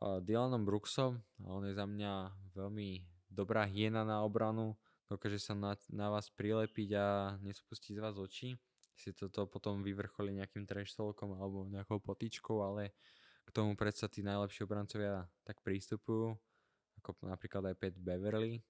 Dylanom 0.00 0.68
Brooksom 0.68 1.20
on 1.48 1.64
je 1.64 1.72
za 1.72 1.88
mňa 1.88 2.12
veľmi 2.52 3.00
dobrá 3.32 3.64
hiena 3.64 4.04
na 4.04 4.20
obranu, 4.24 4.76
dokáže 5.08 5.40
sa 5.40 5.56
na, 5.56 5.72
na 5.88 6.12
vás 6.12 6.28
prilepiť 6.28 6.88
a 6.96 7.36
nespustiť 7.40 7.96
z 7.96 8.02
vás 8.02 8.16
oči. 8.20 8.56
Si 8.92 9.08
toto 9.16 9.48
potom 9.48 9.80
vyvrcholí 9.80 10.36
nejakým 10.36 10.68
trash 10.68 10.92
alebo 11.00 11.64
nejakou 11.64 11.96
potičkou, 11.96 12.60
ale 12.60 12.92
k 13.44 13.50
tomu 13.50 13.72
predsa 13.72 14.06
tí 14.06 14.20
najlepší 14.20 14.68
obrancovia 14.68 15.24
tak 15.48 15.64
prístupujú, 15.64 16.36
ako 17.00 17.08
napríklad 17.24 17.72
aj 17.72 17.76
Pat 17.80 17.96
Beverly. 17.96 18.60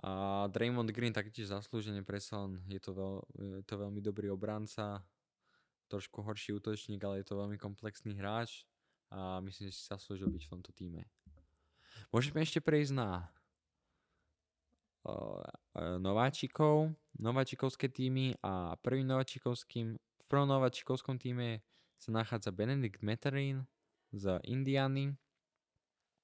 A 0.00 0.48
Draymond 0.48 0.88
Green 0.96 1.12
taktiež 1.12 1.52
zaslúžene 1.52 2.00
predsa 2.00 2.48
je 2.72 2.80
to, 2.80 2.96
veľ, 2.96 3.14
je 3.60 3.64
to 3.68 3.74
veľmi 3.76 4.00
dobrý 4.00 4.32
obranca, 4.32 5.04
trošku 5.92 6.24
horší 6.24 6.56
útočník, 6.56 7.04
ale 7.04 7.20
je 7.20 7.28
to 7.28 7.36
veľmi 7.36 7.60
komplexný 7.60 8.16
hráč, 8.16 8.64
a 9.10 9.42
myslím, 9.42 9.68
že 9.68 9.76
si 9.76 9.84
zaslúžil 9.90 10.30
byť 10.30 10.42
v 10.46 10.52
tomto 10.56 10.70
týme. 10.72 11.02
Môžeme 12.14 12.40
ešte 12.40 12.62
prejsť 12.62 12.92
na 12.94 13.28
uh, 15.04 15.44
nováčikov, 15.98 16.94
nováčikovské 17.18 17.90
týmy 17.90 18.38
a 18.40 18.78
prvým 18.80 19.04
nováčikovským, 19.04 19.98
v 19.98 20.24
prvom 20.30 20.48
nováčikovskom 20.48 21.18
týme 21.18 21.60
sa 21.98 22.14
nachádza 22.14 22.54
Benedict 22.54 23.02
Meterin 23.02 23.66
z 24.14 24.38
Indiany, 24.46 25.12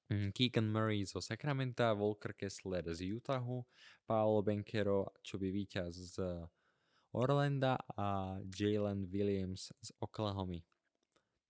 Keegan 0.06 0.70
Murray 0.70 1.02
zo 1.02 1.18
Sacramento, 1.18 1.82
Volker 1.98 2.38
Kessler 2.38 2.86
z 2.94 3.10
Utahu, 3.10 3.66
Paolo 4.06 4.38
Benkero, 4.46 5.10
čo 5.18 5.34
by 5.34 5.50
víťaz 5.50 5.92
z 6.14 6.46
Orlanda 7.10 7.74
a 7.98 8.38
Jalen 8.46 9.10
Williams 9.10 9.74
z 9.82 9.90
Oklahoma. 9.98 10.62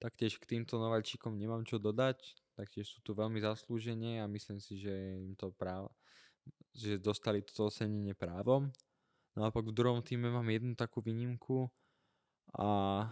Taktiež 0.00 0.40
k 0.40 0.56
týmto 0.56 0.80
nováčikom 0.80 1.36
nemám 1.36 1.68
čo 1.68 1.76
dodať, 1.76 2.16
taktiež 2.56 2.88
sú 2.88 3.04
tu 3.04 3.12
veľmi 3.12 3.40
zaslúženie 3.44 4.24
a 4.24 4.28
myslím 4.28 4.60
si, 4.60 4.80
že 4.80 4.92
im 5.20 5.36
to 5.36 5.52
právo, 5.52 5.92
že 6.72 6.96
dostali 6.96 7.44
toto 7.44 7.68
ocenenie 7.68 8.16
právom. 8.16 8.72
Naopak 9.36 9.68
v 9.68 9.76
druhom 9.76 10.00
týme 10.00 10.32
mám 10.32 10.48
jednu 10.48 10.72
takú 10.72 11.04
výnimku 11.04 11.68
a 12.56 13.04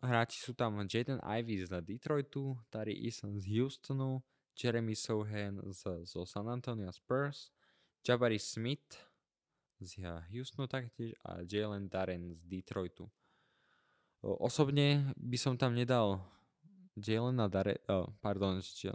hráči 0.00 0.40
sú 0.40 0.56
tam 0.56 0.80
Jaden 0.84 1.20
Ivy 1.20 1.68
z 1.68 1.76
Detroitu, 1.84 2.56
Tari 2.72 2.96
Eason 3.04 3.36
z 3.36 3.44
Houstonu, 3.60 4.24
Jeremy 4.56 4.96
Sohan 4.96 5.60
z, 5.68 6.08
z 6.08 6.12
San 6.24 6.48
Antonio 6.48 6.88
Spurs, 6.92 7.52
Jabari 8.00 8.40
Smith 8.40 8.96
z 9.80 10.00
Houstonu 10.32 10.64
taktiež 10.68 11.12
a 11.20 11.44
Jalen 11.44 11.88
Darren 11.92 12.32
z 12.32 12.40
Detroitu. 12.48 13.04
Osobne 14.24 15.12
by 15.20 15.36
som 15.36 15.54
tam 15.60 15.76
nedal 15.76 16.24
Jelena 16.96 17.46
Dare, 17.46 17.84
oh, 17.92 18.08
pardon, 18.24 18.58
že 18.64 18.90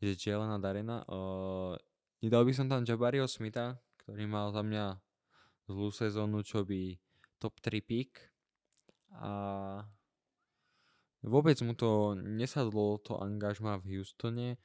Jelena 0.00 0.62
Darena. 0.62 1.02
Uh, 1.10 1.74
nedal 2.22 2.46
by 2.46 2.52
som 2.54 2.70
tam 2.70 2.86
Jabario 2.86 3.26
Smitha, 3.26 3.82
ktorý 4.06 4.30
mal 4.30 4.54
za 4.54 4.62
mňa 4.62 4.94
zlú 5.66 5.90
sezónu, 5.90 6.46
čo 6.46 6.62
by 6.62 6.94
top 7.42 7.58
3 7.58 7.82
pick. 7.82 8.22
A 9.18 9.82
vôbec 11.22 11.56
mu 11.64 11.76
to 11.76 12.14
nesadlo 12.16 12.98
to 13.00 13.16
angažma 13.16 13.80
v 13.80 13.98
Houstone. 13.98 14.56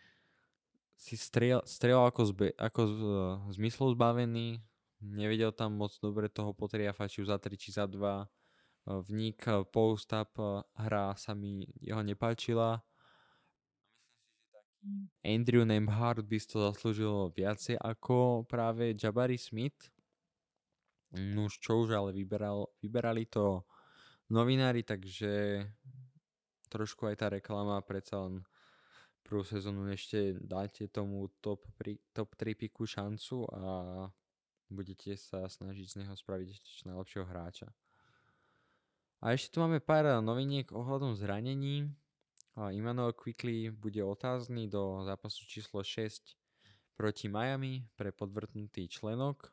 Si 0.95 1.19
strel 1.19 1.59
ako, 1.99 2.21
zbe, 2.31 2.47
ako 2.55 2.81
z, 2.87 2.95
uh, 3.03 3.43
zmyslov 3.51 3.99
zbavený, 3.99 4.63
nevedel 5.03 5.51
tam 5.51 5.75
moc 5.75 5.91
dobre 5.99 6.31
toho 6.31 6.55
potriafať, 6.55 7.07
či 7.11 7.19
za 7.27 7.35
3 7.35 7.59
či 7.59 7.69
za 7.75 7.83
2 7.83 8.23
vnik, 8.85 9.47
eh, 9.47 9.63
post-up 9.65 10.37
eh, 10.39 10.61
hra 10.77 11.17
sa 11.17 11.33
mi 11.33 11.65
jeho 11.81 12.01
nepáčila. 12.05 12.81
Andrew 15.25 15.65
Nemhard 15.65 16.29
by 16.29 16.37
to 16.37 16.61
zaslúžil 16.61 17.33
viacej 17.33 17.81
ako 17.81 18.45
práve 18.45 18.93
Jabari 18.93 19.33
Smith. 19.33 19.89
No 21.09 21.49
už 21.49 21.57
čo 21.57 21.81
už, 21.81 21.97
ale 21.97 22.13
vyberal, 22.13 22.69
vyberali 22.85 23.25
to 23.25 23.65
novinári, 24.29 24.85
takže 24.85 25.65
trošku 26.75 27.07
aj 27.07 27.15
tá 27.23 27.27
reklama 27.31 27.79
predsa 27.79 28.27
len 28.27 28.43
prvú 29.23 29.47
sezónu 29.47 29.87
ešte 29.87 30.35
dáte 30.43 30.91
tomu 30.91 31.31
top, 31.39 31.63
pri, 31.79 31.95
top 32.11 32.35
3 32.35 32.51
piku 32.59 32.83
šancu 32.83 33.47
a 33.47 33.63
budete 34.67 35.15
sa 35.15 35.47
snažiť 35.47 35.87
z 35.87 35.95
neho 36.03 36.13
spraviť 36.13 36.47
ešte 36.51 36.91
najlepšieho 36.91 37.23
hráča. 37.23 37.71
A 39.23 39.31
ešte 39.31 39.55
tu 39.55 39.63
máme 39.63 39.79
pár 39.79 40.19
noviniek 40.19 40.69
ohľadom 40.69 41.15
zranení. 41.15 41.87
Immanuel 42.53 43.15
Quickly 43.15 43.71
bude 43.71 44.03
otázny 44.03 44.67
do 44.67 45.01
zápasu 45.07 45.47
číslo 45.47 45.81
6 45.81 46.35
proti 46.93 47.25
Miami 47.31 47.87
pre 47.97 48.11
podvrtnutý 48.11 48.85
členok. 48.91 49.49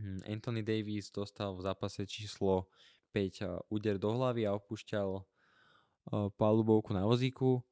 Hm, 0.00 0.24
Anthony 0.24 0.64
Davis 0.64 1.12
dostal 1.12 1.52
v 1.52 1.68
zápase 1.68 2.08
číslo 2.08 2.72
5 3.12 3.68
úder 3.68 4.00
do 4.00 4.16
hlavy 4.16 4.48
a 4.48 4.56
opúšťal 4.56 5.20
palubovku 6.10 6.90
na 6.92 7.06
vozíku. 7.06 7.62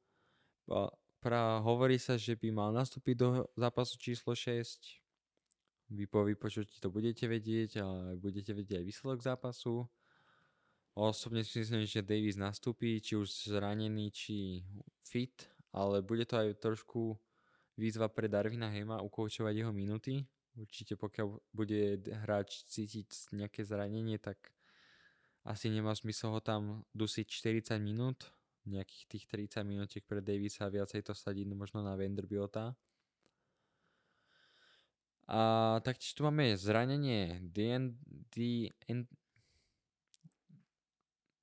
Pra, 1.19 1.59
hovorí 1.59 1.99
sa, 1.99 2.15
že 2.15 2.39
by 2.39 2.47
mal 2.55 2.71
nastúpiť 2.71 3.15
do 3.19 3.27
zápasu 3.59 3.99
číslo 3.99 4.31
6. 4.31 5.03
Vy 5.91 6.05
po 6.07 6.23
vypočutí 6.23 6.79
to 6.79 6.87
budete 6.87 7.27
vedieť 7.27 7.83
a 7.83 8.15
budete 8.15 8.55
vedieť 8.55 8.79
aj 8.79 8.85
výsledok 8.87 9.19
zápasu. 9.25 9.83
Osobne 10.95 11.43
si 11.43 11.59
myslím, 11.59 11.83
že 11.83 12.05
Davis 12.05 12.39
nastúpi, 12.39 12.99
či 13.03 13.19
už 13.19 13.51
zranený, 13.51 14.11
či 14.11 14.63
fit, 15.03 15.47
ale 15.71 16.03
bude 16.03 16.23
to 16.23 16.39
aj 16.39 16.59
trošku 16.59 17.17
výzva 17.79 18.11
pre 18.11 18.27
Darvina 18.27 18.67
Hema 18.67 18.99
ukoučovať 18.99 19.53
jeho 19.55 19.71
minúty. 19.71 20.27
Určite 20.59 20.99
pokiaľ 20.99 21.39
bude 21.55 22.03
hráč 22.27 22.67
cítiť 22.67 23.31
nejaké 23.31 23.63
zranenie, 23.63 24.19
tak 24.19 24.51
asi 25.43 25.71
nemá 25.71 25.95
zmysel 25.95 26.35
ho 26.35 26.41
tam 26.43 26.83
dusiť 26.91 27.27
40 27.27 27.79
minút. 27.79 28.31
Nejakých 28.67 29.03
tých 29.07 29.25
30 29.25 29.63
minútiek 29.65 30.03
pre 30.05 30.19
Davisa 30.19 30.67
a 30.67 30.73
viacej 30.73 31.01
to 31.01 31.15
sadiť 31.15 31.47
možno 31.55 31.79
na 31.81 31.95
Vanderbilta. 31.95 32.75
A 35.29 35.77
taktiež 35.85 36.17
tu 36.17 36.25
máme 36.25 36.57
zranenie 36.57 37.37
DN, 37.45 37.95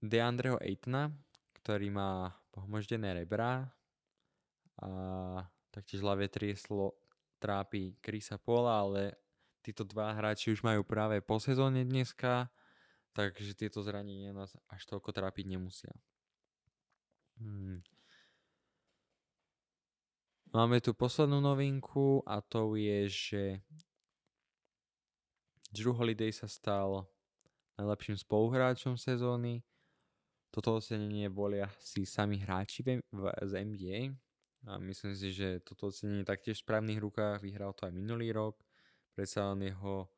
DeAndreho 0.03 0.59
Aitona, 0.59 1.15
ktorý 1.63 1.95
má 1.95 2.35
pohmoždené 2.51 3.15
rebra 3.15 3.71
a 4.83 4.89
taktiež 5.71 6.03
ľavé 6.03 6.27
trieslo 6.27 6.99
trápi 7.39 7.95
Krisa 8.03 8.43
Pola, 8.43 8.83
ale 8.83 9.17
títo 9.63 9.87
dva 9.87 10.15
hráči 10.15 10.51
už 10.51 10.67
majú 10.67 10.83
práve 10.83 11.23
po 11.23 11.39
sezóne 11.39 11.87
dneska, 11.87 12.51
takže 13.17 13.57
tieto 13.57 13.81
zranenia 13.81 14.37
nás 14.37 14.53
až 14.69 14.85
toľko 14.85 15.09
trápiť 15.17 15.57
nemusia. 15.57 15.93
Hmm. 17.41 17.81
Máme 20.53 20.85
tu 20.85 20.93
poslednú 20.93 21.41
novinku 21.41 22.21
a 22.29 22.45
to 22.45 22.77
je, 22.77 23.09
že 23.09 23.43
Drew 25.73 25.97
Holiday 25.97 26.33
sa 26.33 26.49
stal 26.49 27.09
najlepším 27.81 28.21
spoluhráčom 28.21 29.01
sezóny. 29.01 29.65
Toto 30.53 30.81
ocenenie 30.81 31.29
volia 31.29 31.69
si 31.81 32.09
sami 32.09 32.41
hráči 32.41 32.81
v, 32.81 33.01
v, 33.13 33.23
z 33.45 33.53
NBA. 33.65 33.99
A 34.67 34.81
myslím 34.81 35.13
si, 35.13 35.33
že 35.37 35.61
toto 35.61 35.93
ocenenie 35.93 36.25
taktiež 36.25 36.61
v 36.61 36.65
správnych 36.65 37.01
rukách. 37.01 37.45
Vyhral 37.45 37.77
to 37.77 37.85
aj 37.85 37.93
minulý 37.93 38.33
rok. 38.33 38.57
Predsa 39.13 39.53
len 39.53 39.73
jeho 39.73 40.09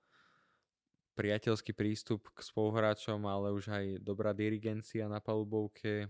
priateľský 1.18 1.74
prístup 1.74 2.30
k 2.30 2.46
spoluhráčom, 2.46 3.18
ale 3.26 3.50
už 3.50 3.74
aj 3.74 3.84
dobrá 3.98 4.30
dirigencia 4.30 5.10
na 5.10 5.18
palubovke. 5.18 6.06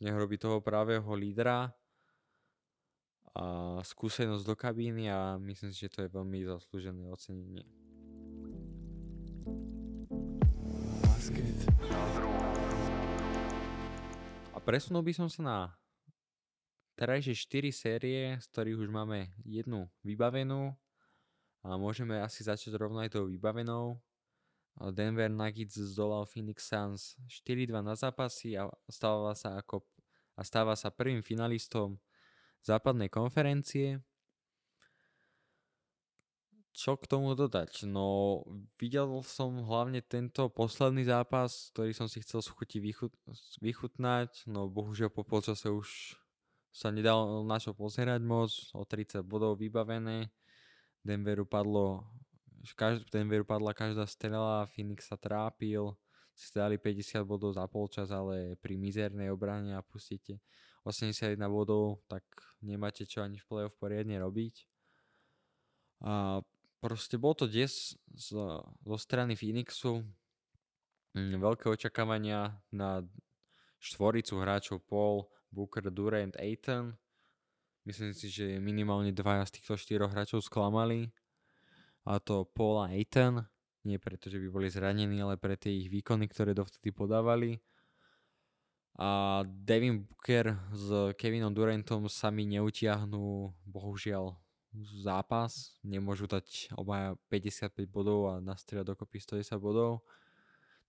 Nech 0.00 0.16
robí 0.16 0.40
toho 0.40 0.64
pravého 0.64 1.04
lídra 1.12 1.68
a 3.36 3.44
skúsenosť 3.84 4.48
do 4.48 4.56
kabíny 4.56 5.12
a 5.12 5.36
myslím 5.36 5.76
si, 5.76 5.84
že 5.84 5.92
to 5.92 6.00
je 6.08 6.14
veľmi 6.16 6.48
zaslúžené 6.48 7.04
ocenenie. 7.12 7.68
A 14.56 14.58
presunul 14.64 15.04
by 15.04 15.12
som 15.12 15.28
sa 15.28 15.40
na 15.44 15.58
terajšie 16.96 17.36
4 17.36 17.70
série, 17.70 18.40
z 18.40 18.46
ktorých 18.48 18.80
už 18.80 18.88
máme 18.88 19.28
jednu 19.44 19.86
vybavenú 20.00 20.72
a 21.64 21.74
môžeme 21.74 22.18
asi 22.22 22.46
začať 22.46 22.78
rovno 22.78 23.02
aj 23.02 23.14
tou 23.14 23.26
vybavenou. 23.26 23.98
Denver 24.94 25.26
Nuggets 25.26 25.74
zdolal 25.74 26.22
Phoenix 26.30 26.70
Suns 26.70 27.18
4-2 27.26 27.82
na 27.82 27.98
zápasy 27.98 28.54
a 28.54 28.70
stáva 28.86 29.34
sa, 29.34 29.58
ako, 29.58 29.82
a 30.38 30.46
stáva 30.46 30.78
sa 30.78 30.94
prvým 30.94 31.18
finalistom 31.18 31.98
západnej 32.62 33.10
konferencie. 33.10 33.98
Čo 36.78 36.94
k 36.94 37.10
tomu 37.10 37.34
dodať? 37.34 37.90
No, 37.90 38.46
videl 38.78 39.10
som 39.26 39.66
hlavne 39.66 39.98
tento 39.98 40.46
posledný 40.46 41.02
zápas, 41.10 41.74
ktorý 41.74 41.90
som 41.90 42.06
si 42.06 42.22
chcel 42.22 42.38
vychut- 42.38 43.18
vychutnať, 43.58 44.46
no 44.46 44.70
bohužiaľ 44.70 45.10
po 45.10 45.26
polčase 45.26 45.74
už 45.74 46.14
sa 46.70 46.94
nedal 46.94 47.42
na 47.42 47.58
čo 47.58 47.74
pozerať 47.74 48.22
moc, 48.22 48.54
o 48.78 48.86
30 48.86 49.26
bodov 49.26 49.58
vybavené. 49.58 50.30
Denveru 51.04 51.46
padlo, 51.46 52.04
každý, 52.76 53.04
Denveru 53.10 53.44
padla 53.44 53.74
každá 53.74 54.06
strela, 54.06 54.68
Phoenix 54.74 55.08
sa 55.08 55.16
trápil, 55.16 55.94
si 56.38 56.54
dali 56.54 56.78
50 56.78 57.26
bodov 57.26 57.58
za 57.58 57.66
polčas, 57.66 58.14
ale 58.14 58.54
pri 58.62 58.78
mizernej 58.78 59.34
obrane 59.34 59.74
a 59.74 59.82
pustíte 59.82 60.38
81 60.86 61.34
bodov, 61.50 62.00
tak 62.06 62.22
nemáte 62.62 63.02
čo 63.02 63.26
ani 63.26 63.42
v 63.42 63.46
play-off 63.50 63.74
poriadne 63.76 64.22
robiť. 64.22 64.54
A 66.06 66.38
proste 66.78 67.18
bol 67.18 67.34
to 67.34 67.50
des 67.50 67.98
z, 68.14 68.28
zo 68.86 68.96
strany 68.96 69.34
Phoenixu. 69.34 70.06
Mm, 71.18 71.42
veľké 71.42 71.66
očakávania 71.66 72.54
na 72.70 73.02
štvoricu 73.82 74.38
hráčov 74.38 74.86
Paul, 74.86 75.26
Booker, 75.50 75.90
Durant, 75.90 76.38
Aiton. 76.38 76.94
Myslím 77.88 78.12
si, 78.12 78.28
že 78.28 78.60
minimálne 78.60 79.16
dvaja 79.16 79.48
z 79.48 79.56
týchto 79.56 79.80
štyroch 79.80 80.12
hráčov 80.12 80.44
sklamali. 80.44 81.08
A 82.04 82.20
to 82.20 82.44
Paul 82.44 82.84
a 82.84 82.92
Aiton. 82.92 83.40
Nie 83.80 83.96
preto, 83.96 84.28
že 84.28 84.36
by 84.36 84.52
boli 84.52 84.68
zranení, 84.68 85.16
ale 85.24 85.40
pre 85.40 85.56
tie 85.56 85.72
ich 85.72 85.88
výkony, 85.88 86.28
ktoré 86.28 86.52
dovtedy 86.52 86.92
podávali. 86.92 87.56
A 89.00 89.40
Devin 89.48 90.04
Booker 90.04 90.52
s 90.68 91.16
Kevinom 91.16 91.56
Durantom 91.56 92.12
sami 92.12 92.44
neutiahnú 92.44 93.56
bohužiaľ 93.64 94.36
zápas. 95.00 95.80
Nemôžu 95.80 96.28
dať 96.28 96.76
obaja 96.76 97.16
55 97.32 97.88
bodov 97.88 98.28
a 98.28 98.44
nastrieľať 98.44 98.84
dokopy 98.84 99.16
110 99.16 99.56
bodov. 99.56 100.04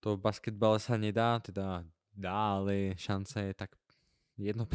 To 0.03 0.19
v 0.19 0.23
basketbale 0.27 0.83
sa 0.83 0.99
nedá, 0.99 1.39
teda 1.39 1.87
dá, 2.11 2.59
ale 2.59 2.99
šanca 2.99 3.47
je 3.47 3.53
tak 3.55 3.71
1%. 4.35 4.67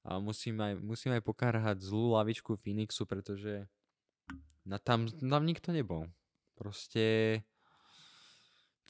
A 0.00 0.16
musím 0.16 0.56
aj, 0.60 0.80
musím 0.80 1.12
aj 1.12 1.22
pokárhať 1.24 1.84
zlú 1.84 2.16
lavičku 2.16 2.56
Phoenixu, 2.56 3.04
pretože 3.04 3.68
na 4.64 4.80
tam, 4.80 5.08
tam 5.08 5.44
nikto 5.44 5.76
nebol. 5.76 6.08
Proste 6.56 7.40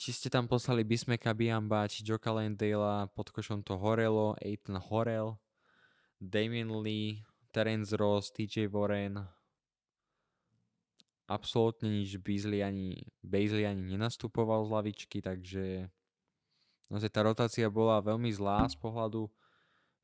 či 0.00 0.16
ste 0.16 0.32
tam 0.32 0.48
poslali 0.48 0.80
Bismeka 0.80 1.36
Biamba, 1.36 1.84
či 1.84 2.00
Joka 2.00 2.32
Landale, 2.32 3.04
pod 3.12 3.28
košom 3.28 3.60
to 3.60 3.76
horelo, 3.76 4.32
Aiton 4.40 4.80
horel, 4.80 5.36
Damien 6.16 6.72
Lee, 6.80 7.20
Terence 7.52 7.92
Ross, 7.92 8.32
TJ 8.32 8.72
Warren, 8.72 9.20
absolútne 11.30 11.92
nič 11.92 12.18
Beasley 12.18 12.64
ani, 12.64 12.96
Beasley 13.22 13.68
ani 13.68 13.92
nenastupoval 13.92 14.66
z 14.66 14.70
lavičky, 14.72 15.18
takže 15.22 15.86
naozaj 16.90 17.10
tá 17.12 17.20
rotácia 17.22 17.68
bola 17.70 18.02
veľmi 18.02 18.32
zlá 18.34 18.66
z 18.66 18.74
pohľadu 18.80 19.30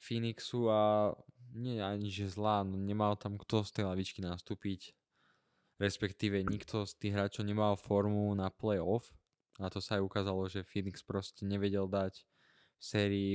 Phoenixu 0.01 0.69
a 0.69 1.13
nie 1.57 1.81
ani 1.81 2.13
že 2.13 2.29
zlá, 2.29 2.63
no 2.63 2.77
nemal 2.77 3.17
tam 3.17 3.41
kto 3.41 3.65
z 3.65 3.81
tej 3.81 3.85
lavičky 3.89 4.21
nastúpiť, 4.21 4.93
respektíve 5.81 6.45
nikto 6.45 6.85
z 6.85 6.93
tých 7.01 7.13
hráčov 7.17 7.49
nemal 7.49 7.81
formu 7.81 8.33
na 8.37 8.53
playoff, 8.53 9.09
a 9.57 9.73
to 9.73 9.81
sa 9.81 9.97
aj 9.97 10.03
ukázalo, 10.05 10.45
že 10.53 10.69
Phoenix 10.69 11.01
proste 11.01 11.49
nevedel 11.49 11.89
dať 11.89 12.29
v 12.77 12.83
sérii 12.85 13.33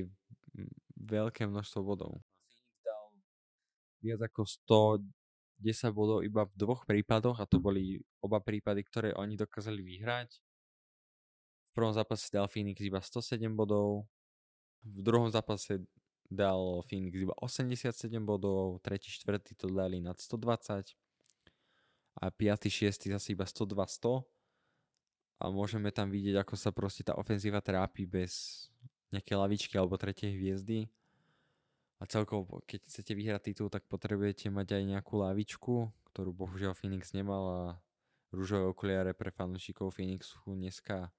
veľké 1.01 1.49
množstvo 1.49 1.81
bodov. 1.81 2.21
Phoenix 2.45 2.77
dal 2.85 3.03
viac 4.05 4.21
ako 4.29 4.45
110 4.45 5.97
bodov 5.97 6.21
iba 6.21 6.45
v 6.45 6.53
dvoch 6.53 6.85
prípadoch 6.85 7.41
a 7.41 7.49
to 7.49 7.57
boli 7.57 7.97
oba 8.21 8.37
prípady, 8.37 8.85
ktoré 8.85 9.09
oni 9.17 9.33
dokázali 9.33 9.81
vyhrať. 9.81 10.29
V 10.37 11.71
prvom 11.73 11.95
zápase 11.95 12.29
dal 12.29 12.45
Phoenix 12.45 12.77
iba 12.85 13.01
107 13.01 13.41
bodov, 13.57 14.05
v 14.85 15.01
druhom 15.01 15.29
zápase 15.33 15.81
dal 16.31 16.79
Phoenix 16.87 17.19
iba 17.19 17.35
87 17.43 17.91
bodov, 18.23 18.79
tretí, 18.79 19.11
štvrtý 19.11 19.59
to 19.59 19.67
dali 19.67 19.99
nad 19.99 20.15
120 20.15 20.95
a 22.23 22.25
5. 22.31 22.71
6. 22.71 23.11
zase 23.11 23.27
iba 23.35 23.43
102-100 23.43 24.23
a 25.43 25.43
môžeme 25.51 25.91
tam 25.91 26.07
vidieť, 26.07 26.39
ako 26.39 26.55
sa 26.55 26.71
proste 26.71 27.03
tá 27.03 27.19
ofenzíva 27.19 27.59
trápi 27.59 28.07
bez 28.07 28.65
nejaké 29.11 29.35
lavičky 29.35 29.75
alebo 29.75 29.99
tretej 29.99 30.31
hviezdy. 30.39 30.87
A 32.01 32.07
celkovo, 32.09 32.63
keď 32.65 32.87
chcete 32.87 33.13
vyhrať 33.13 33.41
titul, 33.51 33.69
tak 33.69 33.85
potrebujete 33.85 34.49
mať 34.49 34.79
aj 34.79 34.83
nejakú 34.87 35.21
lavičku, 35.21 35.91
ktorú 36.09 36.33
bohužiaľ 36.33 36.73
Phoenix 36.73 37.13
nemal 37.13 37.43
a 37.45 37.61
rúžové 38.31 38.71
okuliare 38.71 39.11
pre 39.13 39.29
fanúšikov 39.29 39.93
Phoenixu 39.93 40.39
dneska 40.47 41.11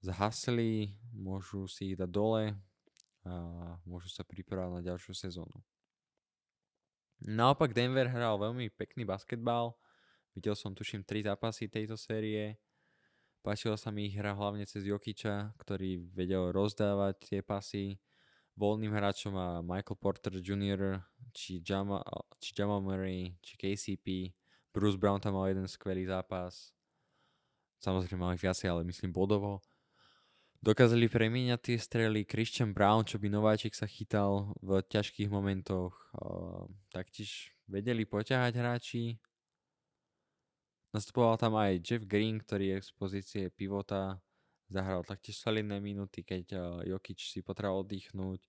zhasli, 0.00 0.94
môžu 1.12 1.66
si 1.66 1.92
ich 1.92 1.98
dať 1.98 2.08
dole 2.08 2.56
a 3.22 3.34
môžu 3.86 4.10
sa 4.10 4.26
pripravať 4.26 4.70
na 4.74 4.82
ďalšiu 4.82 5.14
sezónu. 5.14 5.58
Naopak 7.22 7.70
Denver 7.70 8.10
hral 8.10 8.34
veľmi 8.38 8.70
pekný 8.74 9.06
basketbal. 9.06 9.78
Videl 10.34 10.58
som 10.58 10.74
tuším 10.74 11.06
3 11.06 11.30
zápasy 11.30 11.70
tejto 11.70 11.94
série 11.94 12.58
Páčila 13.42 13.74
sa 13.74 13.90
mi 13.90 14.06
ich 14.06 14.14
hra 14.14 14.38
hlavne 14.38 14.62
cez 14.70 14.86
Jokiča, 14.86 15.58
ktorý 15.58 15.98
vedel 16.14 16.54
rozdávať 16.54 17.14
tie 17.18 17.40
pasy 17.42 17.98
voľným 18.54 18.94
hráčom 18.94 19.34
a 19.34 19.58
Michael 19.66 19.98
Porter 19.98 20.38
Jr., 20.38 21.02
či 21.34 21.58
Jama, 21.58 21.98
či 22.38 22.54
Jamal 22.54 22.78
Murray, 22.78 23.34
či 23.42 23.58
KCP. 23.58 24.30
Bruce 24.70 24.94
Brown 24.94 25.18
tam 25.18 25.34
mal 25.34 25.50
jeden 25.50 25.66
skvelý 25.66 26.06
zápas. 26.06 26.70
Samozrejme 27.82 28.22
mal 28.22 28.38
ich 28.38 28.46
viacej, 28.46 28.70
ale 28.70 28.86
myslím 28.86 29.10
bodovo. 29.10 29.58
Dokázali 30.62 31.10
premieňať 31.10 31.58
tie 31.58 31.78
strely. 31.82 32.22
Christian 32.22 32.70
Brown, 32.70 33.02
čo 33.02 33.18
by 33.18 33.26
nováčik 33.26 33.74
sa 33.74 33.82
chytal 33.90 34.54
v 34.62 34.78
ťažkých 34.78 35.26
momentoch. 35.26 35.90
Taktiež 36.94 37.50
vedeli 37.66 38.06
poťahať 38.06 38.62
hráči. 38.62 39.18
Nastupoval 40.94 41.34
tam 41.34 41.58
aj 41.58 41.82
Jeff 41.82 42.06
Green, 42.06 42.38
ktorý 42.38 42.78
je 42.78 42.86
z 42.86 42.90
pozície 42.94 43.44
pivota. 43.50 44.22
Zahral 44.70 45.02
taktiež 45.02 45.42
solidné 45.42 45.82
minúty, 45.82 46.22
keď 46.22 46.54
Jokic 46.86 47.18
si 47.18 47.42
potreboval 47.42 47.82
oddychnúť. 47.82 48.46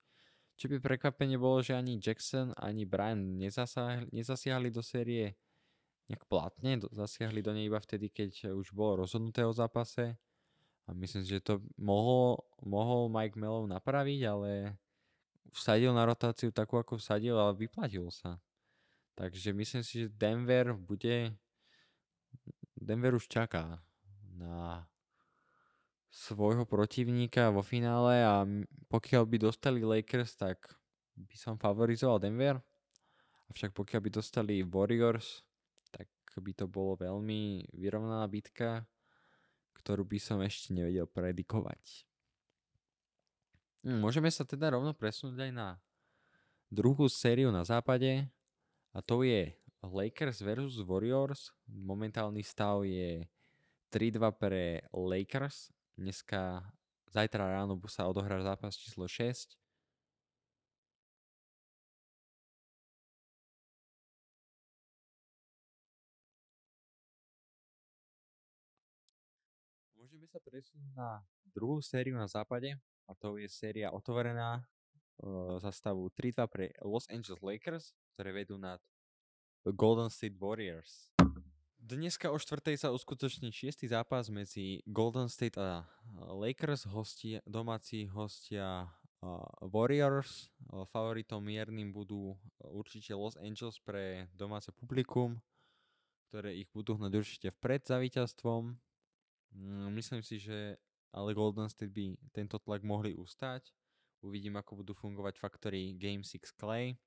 Čo 0.54 0.70
by 0.70 0.86
prekvapenie 0.86 1.42
bolo, 1.42 1.66
že 1.66 1.74
ani 1.74 1.98
Jackson, 1.98 2.54
ani 2.62 2.86
Brian 2.86 3.42
nezasiahli, 3.42 4.14
nezasiahli 4.14 4.70
do 4.70 4.86
série. 4.86 5.34
nejak 6.14 6.30
platne, 6.30 6.78
zasiahli 6.92 7.40
do 7.42 7.56
nej 7.56 7.72
iba 7.72 7.80
vtedy, 7.80 8.12
keď 8.12 8.54
už 8.54 8.76
bolo 8.76 9.08
rozhodnuté 9.08 9.42
o 9.48 9.56
zápase. 9.56 10.20
A 10.84 10.92
myslím 10.92 11.24
že 11.24 11.40
to 11.40 11.64
mohol, 11.80 12.44
mohol 12.60 13.08
Mike 13.08 13.40
Mellon 13.40 13.72
napraviť, 13.72 14.20
ale 14.28 14.76
vsadil 15.56 15.96
na 15.96 16.04
rotáciu 16.04 16.52
takú, 16.52 16.76
ako 16.76 17.00
vsadil, 17.00 17.40
ale 17.40 17.56
vyplatil 17.56 18.12
sa. 18.12 18.42
Takže 19.16 19.54
myslím 19.54 19.84
si, 19.86 20.06
že 20.06 20.14
Denver 20.14 20.74
bude... 20.74 21.38
Denver 22.74 23.16
už 23.16 23.32
čaká 23.32 23.80
na 24.36 24.84
svojho 26.14 26.68
protivníka 26.68 27.50
vo 27.50 27.64
finále 27.64 28.22
a 28.22 28.44
pokiaľ 28.92 29.24
by 29.26 29.38
dostali 29.50 29.80
Lakers, 29.82 30.36
tak 30.36 30.60
by 31.16 31.36
som 31.40 31.56
favorizoval 31.56 32.20
Denver. 32.20 32.60
Avšak 33.50 33.72
pokiaľ 33.72 34.00
by 34.04 34.10
dostali 34.10 34.56
Warriors, 34.66 35.46
tak 35.90 36.10
by 36.38 36.52
to 36.54 36.66
bolo 36.66 36.98
veľmi 36.98 37.70
vyrovnaná 37.78 38.26
bitka, 38.30 38.86
ktorú 39.84 40.08
by 40.08 40.20
som 40.20 40.40
ešte 40.40 40.72
nevedel 40.72 41.04
predikovať. 41.06 42.08
Hm, 43.84 44.00
môžeme 44.00 44.32
sa 44.32 44.48
teda 44.48 44.72
rovno 44.72 44.96
presunúť 44.96 45.44
aj 45.44 45.52
na 45.52 45.68
druhú 46.72 47.12
sériu 47.12 47.52
na 47.52 47.68
západe 47.68 48.32
a 48.96 49.00
to 49.04 49.28
je 49.28 49.52
Lakers 49.84 50.40
versus 50.40 50.80
Warriors. 50.80 51.52
Momentálny 51.68 52.40
stav 52.40 52.88
je 52.88 53.28
3-2 53.92 54.24
pre 54.40 54.88
Lakers. 54.96 55.76
Dneska, 56.00 56.64
zajtra 57.12 57.60
ráno 57.60 57.76
sa 57.92 58.08
odohrá 58.08 58.40
zápas 58.40 58.80
číslo 58.80 59.06
6. 59.06 59.60
Presunúť 70.54 70.94
na 70.94 71.26
druhú 71.50 71.82
sériu 71.82 72.14
na 72.14 72.30
západe 72.30 72.78
a 73.10 73.18
to 73.18 73.42
je 73.42 73.50
séria 73.50 73.90
otvorená 73.90 74.62
uh, 74.62 75.58
za 75.58 75.74
stavu 75.74 76.14
3-2 76.14 76.46
pre 76.46 76.70
Los 76.86 77.10
Angeles 77.10 77.42
Lakers, 77.42 77.98
ktoré 78.14 78.38
vedú 78.38 78.62
nad 78.62 78.78
Golden 79.66 80.14
State 80.14 80.38
Warriors. 80.38 81.10
Dneska 81.82 82.30
o 82.30 82.38
štvrtej 82.38 82.86
sa 82.86 82.94
uskutoční 82.94 83.50
šiestý 83.50 83.90
zápas 83.90 84.30
medzi 84.30 84.86
Golden 84.86 85.26
State 85.26 85.58
a 85.58 85.90
Lakers, 86.22 86.86
hosti, 86.86 87.42
domáci 87.50 88.06
hostia 88.14 88.94
Warriors. 89.58 90.54
Favoritom 90.94 91.42
miernym 91.42 91.90
budú 91.90 92.38
určite 92.62 93.18
Los 93.18 93.34
Angeles 93.42 93.82
pre 93.82 94.30
domáce 94.38 94.70
publikum, 94.70 95.42
ktoré 96.30 96.54
ich 96.54 96.70
budú 96.70 96.94
hnať 97.02 97.14
určite 97.18 97.50
vpred 97.58 97.90
za 97.90 97.98
víťazstvom. 97.98 98.93
Mm, 99.54 99.94
myslím 99.94 100.22
si, 100.26 100.42
že 100.42 100.78
ale 101.14 101.38
Golden 101.38 101.70
State 101.70 101.94
by 101.94 102.18
tento 102.34 102.58
tlak 102.58 102.82
mohli 102.82 103.14
ustať. 103.14 103.70
Uvidím, 104.26 104.58
ako 104.58 104.82
budú 104.82 104.94
fungovať 104.98 105.38
faktory 105.38 105.94
Game 105.94 106.26
6 106.26 106.58
Clay. 106.58 106.98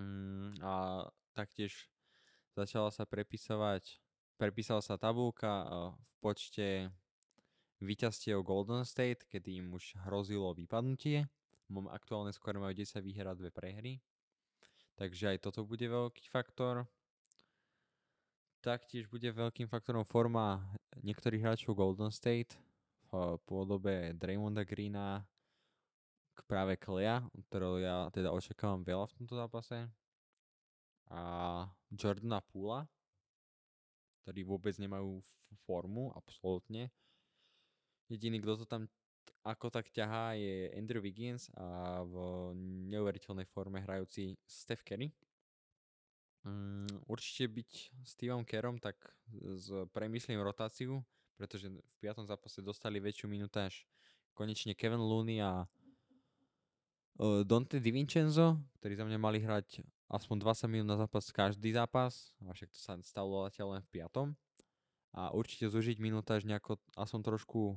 Mm, 0.00 0.56
a 0.64 1.04
taktiež 1.36 1.90
začala 2.56 2.88
sa 2.88 3.04
prepisovať, 3.04 4.00
prepísala 4.40 4.80
sa 4.80 4.96
tabulka 4.96 5.66
v 6.00 6.12
počte 6.24 6.68
víťazstiev 7.84 8.42
Golden 8.42 8.82
State, 8.88 9.28
kedy 9.28 9.60
im 9.60 9.76
už 9.76 9.94
hrozilo 10.08 10.50
vypadnutie. 10.56 11.28
Aktuálne 11.92 12.32
skôr 12.32 12.56
majú 12.56 12.72
10 12.72 13.04
výher 13.04 13.28
a 13.28 13.36
2 13.36 13.52
prehry. 13.52 14.00
Takže 14.98 15.36
aj 15.36 15.38
toto 15.46 15.62
bude 15.62 15.84
veľký 15.84 16.32
faktor. 16.32 16.88
Taktiež 18.68 19.08
bude 19.08 19.24
veľkým 19.32 19.64
faktorom 19.64 20.04
forma 20.04 20.60
niektorých 21.00 21.40
hráčov 21.40 21.72
Golden 21.72 22.12
State 22.12 22.52
v 23.08 23.40
podobe 23.48 24.12
Draymonda 24.12 24.60
Greena 24.60 25.24
k 26.36 26.44
práve 26.44 26.76
Klea, 26.76 27.24
ktorého 27.48 27.80
ja 27.80 27.96
teda 28.12 28.28
očakávam 28.28 28.84
veľa 28.84 29.08
v 29.08 29.16
tomto 29.16 29.40
zápase. 29.40 29.88
A 31.08 31.64
Jordana 31.96 32.44
Poola, 32.44 32.84
ktorí 34.20 34.44
vôbec 34.44 34.76
nemajú 34.76 35.16
formu, 35.64 36.12
absolútne. 36.12 36.92
Jediný, 38.12 38.36
kto 38.44 38.52
to 38.52 38.66
tam 38.68 38.84
ako 39.48 39.72
tak 39.72 39.88
ťahá 39.88 40.36
je 40.36 40.76
Andrew 40.76 41.00
Wiggins 41.00 41.48
a 41.56 42.04
v 42.04 42.14
neuveriteľnej 42.92 43.48
forme 43.48 43.80
hrajúci 43.80 44.36
Steph 44.44 44.84
Curry. 44.84 45.08
Mm, 46.48 46.88
určite 47.12 47.44
byť 47.44 47.70
Steveom 48.08 48.44
Kerom, 48.48 48.80
tak 48.80 48.96
s 49.36 49.68
premyslím 49.92 50.40
rotáciu, 50.40 51.04
pretože 51.36 51.68
v 51.68 51.96
piatom 52.00 52.24
zápase 52.24 52.64
dostali 52.64 52.96
väčšiu 52.98 53.28
minutáž 53.28 53.84
konečne 54.32 54.72
Kevin 54.72 55.02
Looney 55.02 55.44
a 55.44 55.66
uh, 55.66 57.42
Dante 57.44 57.82
DiVincenzo, 57.82 58.56
ktorí 58.80 58.96
za 58.96 59.04
mňa 59.04 59.18
mali 59.20 59.38
hrať 59.44 59.84
aspoň 60.08 60.36
20 60.40 60.72
minút 60.72 60.88
na 60.88 60.96
zápas 60.96 61.28
každý 61.28 61.76
zápas, 61.76 62.32
a 62.48 62.56
však 62.56 62.72
to 62.72 62.78
sa 62.80 62.96
stalo 63.04 63.44
zatiaľ 63.44 63.76
len 63.76 63.82
v 63.84 63.92
piatom. 64.00 64.26
A 65.12 65.32
určite 65.34 65.68
zužiť 65.68 66.00
minutáž 66.00 66.48
nejako, 66.48 66.80
aspoň 66.96 67.20
trošku, 67.34 67.76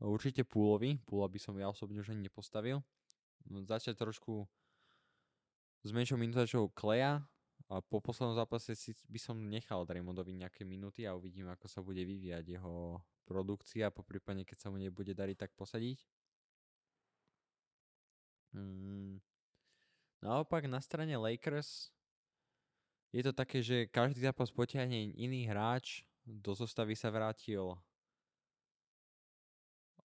určite 0.00 0.44
púlovi, 0.46 1.00
púla 1.04 1.28
by 1.28 1.36
som 1.40 1.56
ja 1.56 1.68
osobne 1.68 2.00
už 2.00 2.16
ani 2.16 2.24
nepostavil. 2.24 2.80
No, 3.48 3.64
začať 3.64 3.98
trošku 3.98 4.48
s 5.84 5.90
menšou 5.94 6.18
minutážou 6.18 6.70
Kleja, 6.72 7.22
po 7.66 7.98
poslednom 7.98 8.38
zápase 8.38 8.78
si 8.78 8.94
by 9.10 9.18
som 9.18 9.34
nechal 9.36 9.82
Draymondovi 9.82 10.38
nejaké 10.38 10.62
minúty 10.62 11.02
a 11.02 11.18
uvidím, 11.18 11.50
ako 11.50 11.66
sa 11.66 11.82
bude 11.82 12.06
vyvíjať 12.06 12.46
jeho 12.46 13.02
produkcia, 13.26 13.90
po 13.90 14.06
prípadne, 14.06 14.46
keď 14.46 14.58
sa 14.66 14.68
mu 14.70 14.78
nebude 14.78 15.10
dariť, 15.10 15.36
tak 15.36 15.50
posadiť. 15.58 15.98
Hmm. 18.54 19.18
Naopak 20.22 20.70
na 20.70 20.78
strane 20.78 21.18
Lakers 21.18 21.90
je 23.10 23.22
to 23.26 23.34
také, 23.34 23.60
že 23.60 23.90
každý 23.90 24.22
zápas 24.22 24.54
potiahne 24.54 25.12
iný 25.18 25.50
hráč. 25.50 26.06
Do 26.26 26.54
zostavy 26.54 26.98
sa 26.98 27.10
vrátil 27.10 27.78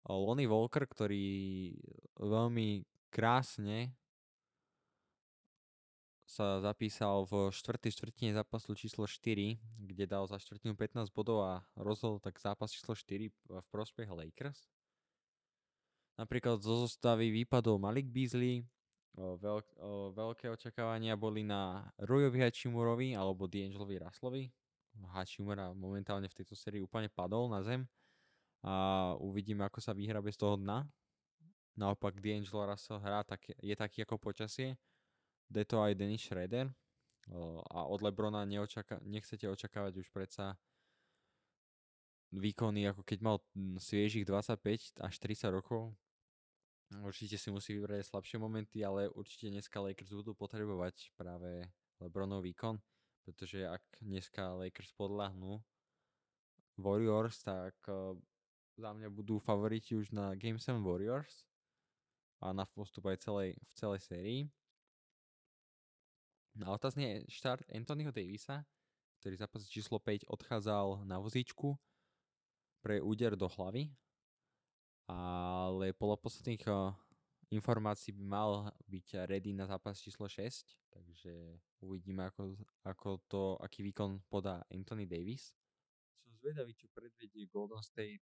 Lonnie 0.08 0.50
Walker, 0.50 0.84
ktorý 0.84 1.72
veľmi 2.20 2.84
krásne 3.12 3.96
sa 6.40 6.64
zapísal 6.64 7.28
v 7.28 7.52
štvrtej 7.52 8.00
štvrtine 8.00 8.32
zápasu 8.32 8.72
číslo 8.72 9.04
4, 9.04 9.60
kde 9.60 10.06
dal 10.08 10.24
za 10.24 10.40
štvrtinu 10.40 10.72
15 10.72 11.12
bodov 11.12 11.44
a 11.44 11.68
rozhodol 11.76 12.24
tak 12.24 12.40
zápas 12.40 12.72
číslo 12.72 12.96
4 12.96 13.28
v 13.28 13.66
prospech 13.68 14.08
Lakers. 14.08 14.72
Napríklad 16.16 16.64
zo 16.64 16.88
zostavy 16.88 17.28
vypadol 17.44 17.76
Malik 17.76 18.08
Beasley, 18.08 18.64
veľk, 19.20 19.68
veľké 20.16 20.48
očakávania 20.48 21.20
boli 21.20 21.44
na 21.44 21.92
Royovi 22.00 22.40
Hachimurovi 22.40 23.20
alebo 23.20 23.44
D'Angelovi 23.44 24.00
Russellovi. 24.00 24.48
Hachimura 25.12 25.76
momentálne 25.76 26.32
v 26.32 26.40
tejto 26.40 26.56
sérii 26.56 26.80
úplne 26.80 27.12
padol 27.12 27.52
na 27.52 27.60
zem 27.68 27.84
a 28.64 29.12
uvidíme, 29.20 29.68
ako 29.68 29.84
sa 29.84 29.92
vyhra 29.92 30.24
bez 30.24 30.40
toho 30.40 30.56
dna. 30.56 30.88
Naopak 31.76 32.24
D'Angelo 32.24 32.64
Russell 32.64 33.04
hrá 33.04 33.28
tak, 33.28 33.44
je 33.60 33.76
taký 33.76 34.08
ako 34.08 34.16
počasie, 34.20 34.80
de 35.50 35.66
to 35.66 35.82
aj 35.82 35.98
Dennis 35.98 36.24
Schroeder 36.24 36.70
a 37.74 37.86
od 37.86 38.02
Lebrona 38.02 38.46
neočaka- 38.46 39.02
nechcete 39.06 39.46
očakávať 39.46 40.02
už 40.02 40.08
predsa 40.10 40.58
výkony, 42.34 42.86
ako 42.90 43.02
keď 43.02 43.20
mal 43.22 43.38
sviežich 43.82 44.26
25 44.26 44.98
až 45.02 45.14
30 45.18 45.50
rokov. 45.50 45.94
Určite 46.90 47.38
si 47.38 47.54
musí 47.54 47.78
vybrať 47.78 48.10
slabšie 48.10 48.42
momenty, 48.42 48.82
ale 48.82 49.14
určite 49.14 49.50
dneska 49.50 49.78
Lakers 49.78 50.10
budú 50.10 50.34
potrebovať 50.34 51.14
práve 51.14 51.70
Lebronov 52.02 52.42
výkon, 52.42 52.82
pretože 53.26 53.62
ak 53.62 53.82
dneska 54.02 54.58
Lakers 54.58 54.94
podľahnú 54.98 55.62
Warriors, 56.82 57.46
tak 57.46 57.78
za 58.74 58.90
mňa 58.90 59.10
budú 59.14 59.38
favoriti 59.38 59.94
už 59.94 60.10
na 60.16 60.34
Game 60.34 60.58
7 60.58 60.82
Warriors 60.82 61.46
a 62.42 62.56
na 62.58 62.66
postup 62.66 63.06
aj 63.12 63.22
celej, 63.22 63.54
v 63.54 63.74
celej 63.78 64.02
sérii. 64.02 64.42
A 66.60 66.76
otázne 66.76 67.24
je 67.24 67.40
štart 67.40 67.64
Anthonyho 67.72 68.12
Davisa, 68.12 68.68
ktorý 69.24 69.36
zápas 69.40 69.64
číslo 69.68 70.00
5 70.00 70.28
odchádzal 70.28 71.08
na 71.08 71.16
vozíčku 71.20 71.80
pre 72.84 73.00
úder 73.00 73.36
do 73.40 73.48
hlavy, 73.48 73.92
ale 75.08 75.96
podľa 75.96 76.18
posledných 76.20 76.64
uh, 76.68 76.96
informácií 77.52 78.12
by 78.16 78.24
mal 78.24 78.52
byť 78.88 79.28
ready 79.28 79.56
na 79.56 79.68
zápas 79.68 80.00
číslo 80.00 80.28
6, 80.28 80.68
takže 80.92 81.32
uvidíme, 81.84 82.28
ako, 82.28 82.56
ako 82.84 83.10
to, 83.32 83.44
aký 83.64 83.84
výkon 83.84 84.20
podá 84.28 84.64
Anthony 84.72 85.08
Davis. 85.08 85.56
Som 86.24 86.36
zvedavý, 86.40 86.76
čo 86.76 86.92
predvedie 86.92 87.48
Golden 87.48 87.84
State, 87.84 88.24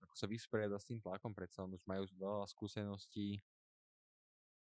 ako 0.00 0.14
sa 0.16 0.24
vysporiada 0.24 0.80
s 0.80 0.88
tým 0.88 1.00
tlakom, 1.00 1.36
predsa 1.36 1.68
už 1.68 1.84
majú 1.84 2.08
veľa 2.16 2.48
skúseností, 2.48 3.40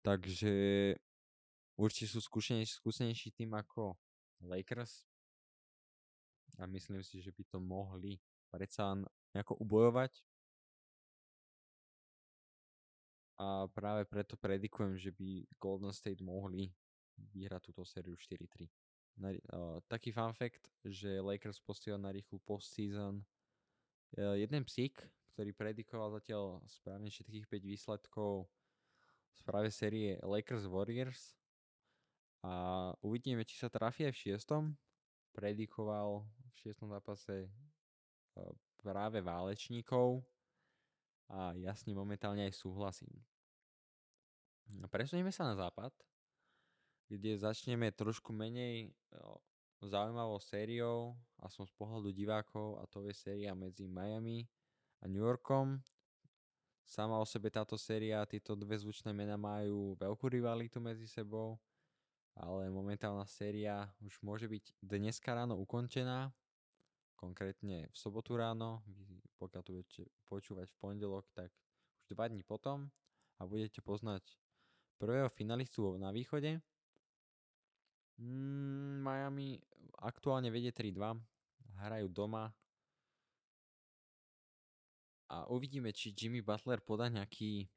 takže 0.01 0.97
určite 1.77 2.11
sú 2.11 2.21
skúsenejší, 2.25 2.81
skúsenejší 2.81 3.29
tým 3.37 3.53
ako 3.53 3.95
Lakers. 4.45 5.05
A 6.57 6.65
myslím 6.65 7.05
si, 7.05 7.21
že 7.21 7.33
by 7.33 7.45
to 7.45 7.59
mohli 7.61 8.17
predsa 8.49 8.97
nejako 9.37 9.61
ubojovať. 9.61 10.13
A 13.37 13.69
práve 13.69 14.09
preto 14.09 14.41
predikujem, 14.41 14.97
že 14.97 15.13
by 15.13 15.45
Golden 15.61 15.93
State 15.93 16.25
mohli 16.25 16.73
vyhrať 17.37 17.69
túto 17.69 17.85
sériu 17.85 18.17
4-3. 18.17 18.65
Na, 19.21 19.33
uh, 19.33 19.81
taký 19.89 20.13
fun 20.13 20.33
fact, 20.33 20.69
že 20.85 21.21
Lakers 21.21 21.61
posiela 21.61 22.01
na 22.01 22.13
rýchlu 22.13 22.41
postseason 22.45 23.21
uh, 23.21 24.37
jeden 24.37 24.65
psík, 24.65 24.97
ktorý 25.37 25.53
predikoval 25.53 26.17
zatiaľ 26.17 26.65
správne 26.65 27.13
všetkých 27.13 27.45
5 27.45 27.73
výsledkov 27.77 28.49
z 29.37 29.41
práve 29.45 29.69
série 29.69 30.17
Lakers 30.25 30.65
Warriors 30.65 31.37
a 32.47 32.53
uvidíme, 33.03 33.43
či 33.43 33.59
sa 33.59 33.67
trafí 33.67 34.07
aj 34.07 34.15
v 34.15 34.23
šiestom. 34.23 34.63
Predikoval 35.35 36.23
v 36.23 36.55
šiestom 36.63 36.95
zápase 36.95 37.51
uh, 37.51 38.55
práve 38.79 39.19
válečníkov 39.19 40.23
a 41.27 41.51
ja 41.59 41.75
s 41.75 41.83
ním 41.91 41.99
momentálne 41.99 42.47
aj 42.47 42.55
súhlasím. 42.55 43.11
Presunieme 44.87 45.35
sa 45.35 45.47
na 45.47 45.59
západ, 45.59 45.91
kde 47.11 47.39
začneme 47.39 47.91
trošku 47.95 48.35
menej 48.35 48.91
zaujímavou 49.83 50.43
sériou, 50.43 51.15
som 51.47 51.63
z 51.63 51.75
pohľadu 51.79 52.11
divákov, 52.11 52.83
a 52.83 52.87
to 52.91 53.07
je 53.07 53.15
séria 53.15 53.55
medzi 53.55 53.87
Miami 53.87 54.47
a 55.03 55.07
New 55.07 55.23
Yorkom. 55.23 55.79
Sama 56.87 57.19
o 57.19 57.27
sebe 57.27 57.51
táto 57.51 57.75
séria, 57.79 58.27
tieto 58.27 58.55
dve 58.55 58.79
zvučné 58.79 59.11
mená 59.11 59.35
majú 59.35 59.99
veľkú 59.99 60.27
rivalitu 60.31 60.79
medzi 60.79 61.07
sebou, 61.07 61.59
ale 62.37 62.69
momentálna 62.69 63.25
séria 63.25 63.89
už 64.05 64.21
môže 64.21 64.45
byť 64.45 64.65
dneska 64.85 65.33
ráno 65.33 65.57
ukončená 65.57 66.33
konkrétne 67.17 67.89
v 67.89 67.97
sobotu 67.97 68.37
ráno, 68.37 68.85
pokiaľ 69.41 69.63
to 69.65 69.73
budete 69.73 70.03
počúvať 70.29 70.69
v 70.69 70.79
pondelok, 70.79 71.25
tak 71.33 71.49
už 72.05 72.13
dva 72.13 72.29
dní 72.29 72.45
potom 72.45 72.93
a 73.41 73.49
budete 73.49 73.81
poznať 73.81 74.23
prvého 75.01 75.33
finalistu 75.33 75.97
na 75.97 76.13
východe. 76.13 76.61
Mm, 78.21 79.01
Miami 79.01 79.61
aktuálne 80.01 80.53
vedie 80.53 80.73
3-2, 80.73 81.17
hrajú 81.81 82.09
doma 82.13 82.53
a 85.27 85.49
uvidíme, 85.51 85.91
či 85.93 86.15
Jimmy 86.15 86.41
Butler 86.41 86.81
podá 86.81 87.09
nejaký 87.13 87.69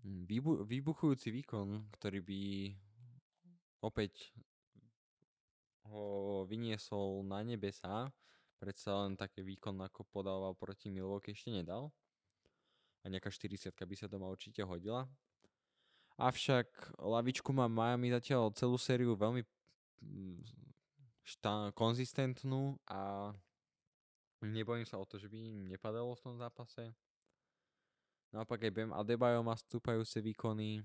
mm, 0.00 0.28
výbu- 0.28 0.64
vybuchujúci 0.64 1.28
výkon, 1.32 1.88
ktorý 1.96 2.20
by 2.20 2.40
opäť 3.86 4.34
ho 5.86 6.42
vyniesol 6.50 7.22
na 7.22 7.46
nebesa 7.46 8.10
predsa 8.56 9.04
len 9.04 9.14
také 9.14 9.44
výkon, 9.44 9.76
ako 9.84 10.08
podával 10.08 10.56
proti 10.56 10.88
Milwaukee 10.88 11.36
ešte 11.36 11.52
nedal. 11.52 11.92
A 13.04 13.12
nejaká 13.12 13.30
40 13.30 13.70
by 13.70 13.96
sa 13.96 14.10
doma 14.10 14.26
určite 14.26 14.64
hodila. 14.66 15.06
Avšak 16.16 16.96
lavičku 16.96 17.52
má 17.52 17.68
Miami 17.68 18.10
zatiaľ 18.10 18.48
celú 18.56 18.80
sériu 18.80 19.12
veľmi 19.14 19.44
mm, 20.00 20.40
štá, 21.22 21.70
konzistentnú 21.76 22.80
a 22.88 23.30
nebojím 24.40 24.88
sa 24.88 24.96
o 24.96 25.04
to, 25.04 25.20
že 25.20 25.28
by 25.28 25.36
im 25.36 25.68
nepadalo 25.68 26.16
v 26.16 26.24
tom 26.24 26.34
zápase. 26.40 26.88
Naopak 28.32 28.64
aj 28.64 28.72
Bam 28.72 28.90
Adebayo 28.96 29.44
má 29.44 29.54
stúpajúce 29.54 30.18
výkony, 30.24 30.80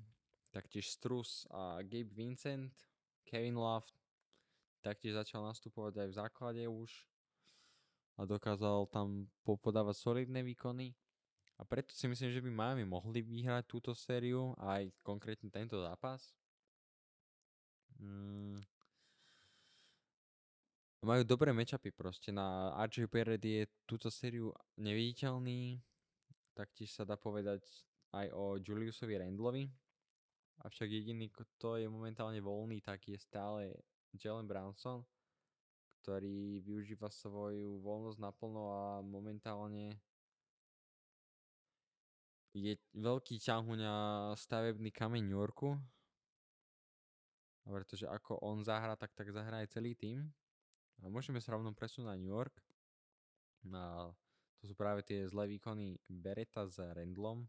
taktiež 0.51 0.91
Strus 0.91 1.47
a 1.49 1.79
Gabe 1.81 2.11
Vincent, 2.11 2.75
Kevin 3.25 3.57
Love 3.57 3.87
taktiež 4.81 5.13
začal 5.13 5.45
nastupovať 5.45 6.05
aj 6.05 6.07
v 6.09 6.17
základe 6.17 6.63
už 6.65 6.89
a 8.19 8.25
dokázal 8.25 8.89
tam 8.91 9.29
podávať 9.45 9.95
solidné 9.97 10.43
výkony. 10.43 10.93
A 11.57 11.65
preto 11.65 11.93
si 11.93 12.09
myslím, 12.09 12.33
že 12.33 12.41
by 12.41 12.49
Miami 12.49 12.85
mohli 12.89 13.21
vyhrať 13.21 13.69
túto 13.69 13.93
sériu 13.93 14.57
aj 14.57 14.89
konkrétne 15.05 15.53
tento 15.53 15.77
zápas. 15.77 16.33
Mm. 18.01 18.65
Majú 21.01 21.21
dobré 21.25 21.53
matchupy 21.53 21.93
proste. 21.93 22.33
Na 22.33 22.73
RJ 22.81 23.09
Barrett 23.09 23.41
je 23.41 23.65
túto 23.85 24.09
sériu 24.09 24.53
neviditeľný. 24.77 25.81
Taktiež 26.53 26.93
sa 26.93 27.05
dá 27.05 27.17
povedať 27.17 27.61
aj 28.13 28.29
o 28.33 28.57
Juliusovi 28.57 29.17
Randlovi. 29.17 29.65
Avšak 30.61 30.89
jediný, 30.93 31.29
kto 31.33 31.81
je 31.81 31.89
momentálne 31.89 32.37
voľný, 32.37 32.81
tak 32.85 33.09
je 33.09 33.17
stále 33.17 33.73
Jalen 34.13 34.45
Brownson 34.45 35.01
ktorý 36.01 36.65
využíva 36.65 37.13
svoju 37.13 37.77
voľnosť 37.85 38.17
naplno 38.17 38.73
a 38.73 38.83
momentálne 39.05 40.01
je 42.57 42.73
veľký 42.97 43.37
ťahuň 43.37 43.79
a 43.85 43.95
stavebný 44.33 44.89
kameň 44.89 45.23
New 45.23 45.37
Yorku. 45.37 45.77
Pretože 47.61 48.09
ako 48.09 48.41
on 48.41 48.65
zahra, 48.65 48.97
tak 48.97 49.13
tak 49.13 49.29
zahrá 49.29 49.61
aj 49.61 49.77
celý 49.77 49.93
tým. 49.93 50.25
A 50.99 51.07
môžeme 51.07 51.37
sa 51.37 51.53
rovno 51.53 51.71
presunúť 51.71 52.09
na 52.09 52.17
New 52.17 52.33
York. 52.33 52.57
A 53.71 54.09
to 54.57 54.63
sú 54.65 54.73
práve 54.73 55.05
tie 55.05 55.29
zlé 55.29 55.47
výkony 55.47 56.01
Bereta 56.09 56.65
s 56.65 56.81
Randlom, 56.81 57.45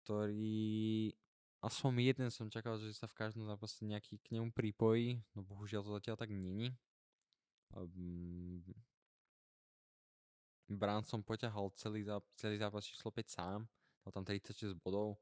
ktorý 0.00 1.10
Aspoň 1.60 2.00
jeden 2.00 2.28
som 2.32 2.48
čakal, 2.48 2.80
že 2.80 2.96
sa 2.96 3.04
v 3.04 3.16
každom 3.20 3.44
zápase 3.44 3.84
nejaký 3.84 4.16
k 4.24 4.32
nemu 4.32 4.48
pripojí, 4.48 5.20
no 5.36 5.44
bohužiaľ 5.44 5.84
to 5.84 5.92
zatiaľ 6.00 6.16
tak 6.16 6.32
není. 6.32 6.72
Um, 7.76 8.64
Branson 10.70 11.20
poťahal 11.20 11.68
celý, 11.76 12.06
zá, 12.06 12.22
celý 12.38 12.56
zápas 12.56 12.86
číslo 12.86 13.10
5 13.12 13.28
sám, 13.28 13.60
dal 14.06 14.12
tam 14.14 14.24
36 14.24 14.78
bodov. 14.80 15.18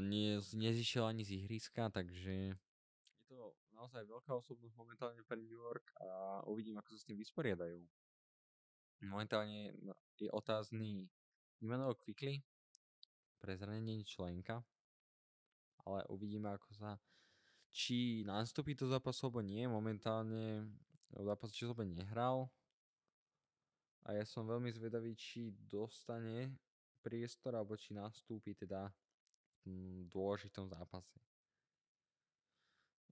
Nie, 0.00 0.40
nezišiel 0.40 1.04
ani 1.04 1.24
z 1.24 1.44
ihriska, 1.44 1.92
takže 1.92 2.56
je 3.04 3.14
to 3.28 3.52
naozaj 3.76 4.00
veľká 4.08 4.32
osobnosť 4.32 4.72
momentálne 4.80 5.20
pre 5.28 5.36
New 5.36 5.52
York 5.52 5.92
a 6.00 6.40
uvidím, 6.48 6.80
ako 6.80 6.96
sa 6.96 6.98
s 7.00 7.04
tým 7.04 7.20
vysporiadajú. 7.20 7.84
Momentálne 9.04 9.76
je 10.16 10.28
otázny 10.32 11.12
Immanuel 11.60 11.94
Quickly, 12.00 12.40
pre 13.38 13.56
zranenie 13.56 14.04
členka. 14.04 14.60
Ale 15.86 16.04
uvidíme, 16.12 16.52
ako 16.52 16.70
sa 16.76 16.90
či 17.72 18.24
nastúpi 18.24 18.74
do 18.74 18.88
zápasu, 18.88 19.28
alebo 19.28 19.40
nie. 19.40 19.64
Momentálne 19.64 20.68
v 21.12 21.24
zápase 21.24 21.54
číslo 21.54 21.76
5 21.76 21.88
nehral. 21.88 22.50
A 24.08 24.16
ja 24.16 24.24
som 24.24 24.48
veľmi 24.48 24.72
zvedavý, 24.72 25.12
či 25.16 25.52
dostane 25.52 26.56
priestor, 27.04 27.56
alebo 27.56 27.76
či 27.76 27.92
nastúpi 27.92 28.56
teda 28.56 28.88
v 29.68 30.08
dôležitom 30.08 30.68
zápase. 30.68 31.20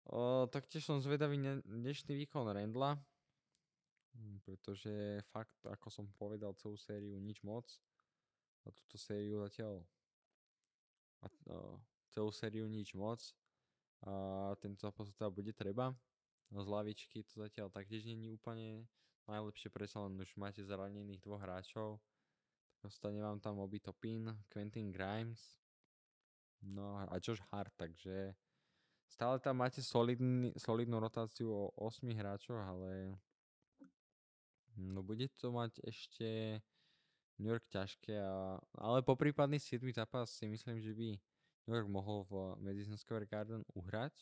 O, 0.07 0.47
taktiež 0.47 0.87
som 0.87 1.03
zvedavý 1.03 1.37
na 1.37 1.59
dnešný 1.67 2.15
výkon 2.25 2.47
Rendla, 2.47 2.95
pretože 4.47 5.21
fakt, 5.35 5.59
ako 5.67 5.89
som 5.91 6.07
povedal, 6.15 6.55
celú 6.57 6.79
sériu 6.79 7.19
nič 7.19 7.43
moc. 7.43 7.67
A 8.65 8.73
túto 8.73 8.97
sériu 8.97 9.43
zatiaľ 9.47 9.83
a 11.23 11.27
celú 12.13 12.31
sériu 12.33 12.69
nič 12.69 12.93
moc. 12.97 13.21
A 14.05 14.53
tento 14.61 14.85
zápas 14.85 15.09
teda 15.17 15.33
bude 15.33 15.53
treba. 15.57 15.97
No 16.53 16.63
z 16.63 16.69
lavičky 16.69 17.27
to 17.27 17.43
zatiaľ 17.43 17.73
taktiež 17.73 18.07
není 18.07 18.31
úplne 18.31 18.87
najlepšie, 19.27 19.69
predsa 19.75 20.07
len 20.07 20.15
už 20.15 20.39
máte 20.39 20.63
zranených 20.63 21.25
dvoch 21.25 21.43
hráčov. 21.43 21.99
Ostane 22.87 23.19
vám 23.19 23.43
tam 23.43 23.59
Obi 23.59 23.83
Topin, 23.83 24.31
Quentin 24.47 24.95
Grimes, 24.95 25.59
no 26.63 26.95
a 27.03 27.19
Josh 27.19 27.43
Hart, 27.51 27.75
takže 27.75 28.39
stále 29.11 29.43
tam 29.43 29.59
máte 29.59 29.83
solidný, 29.83 30.55
solidnú 30.55 31.03
rotáciu 31.03 31.51
o 31.51 31.75
8 31.83 32.07
hráčov, 32.15 32.55
ale 32.63 33.19
no 34.79 35.03
bude 35.03 35.27
to 35.35 35.51
mať 35.51 35.83
ešte 35.83 36.61
New 37.37 37.53
York 37.53 37.69
ťažké, 37.69 38.17
a, 38.17 38.57
ale 38.81 39.05
po 39.05 39.13
prípadný 39.13 39.61
7. 39.61 39.85
zápas 39.93 40.33
si 40.33 40.49
myslím, 40.49 40.81
že 40.81 40.97
by 40.97 41.21
New 41.67 41.77
York 41.77 41.91
mohol 41.91 42.25
v 42.31 42.33
Madison 42.63 42.97
Square 42.97 43.29
Garden 43.29 43.67
uhrať. 43.77 44.15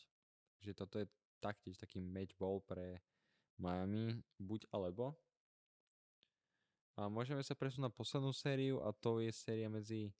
Takže 0.59 0.71
toto 0.75 0.95
je 0.99 1.07
taktiež 1.39 1.77
taký 1.77 2.01
match 2.01 2.33
ball 2.35 2.59
pre 2.65 2.99
Miami, 3.55 4.19
buď 4.41 4.67
alebo. 4.73 5.15
A 6.95 7.11
môžeme 7.11 7.43
sa 7.43 7.55
presunúť 7.55 7.91
na 7.91 7.93
poslednú 7.93 8.31
sériu 8.31 8.79
a 8.83 8.95
to 8.95 9.19
je 9.19 9.31
séria 9.31 9.67
medzi 9.67 10.15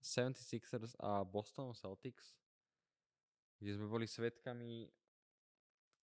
76ers 0.00 0.96
a 1.00 1.20
Boston 1.24 1.76
Celtics, 1.76 2.36
kde 3.60 3.76
sme 3.76 3.86
boli 3.88 4.08
svetkami 4.08 4.88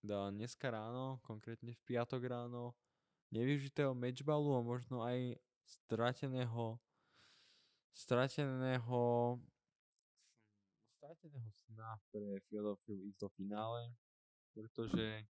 dneska 0.05 0.69
ráno, 0.69 1.17
konkrétne 1.25 1.73
v 1.73 1.81
piatok 1.89 2.21
ráno, 2.29 2.77
nevyužitého 3.33 3.97
matchballu 3.97 4.53
a 4.53 4.61
možno 4.61 5.01
aj 5.01 5.33
strateného 5.65 6.80
strateného 7.91 9.39
strateného 10.97 11.51
sna 11.65 11.97
pre 12.10 12.41
Philadelphia 12.49 12.97
ísť 12.97 13.19
do 13.21 13.30
finále, 13.34 13.93
pretože 14.51 15.25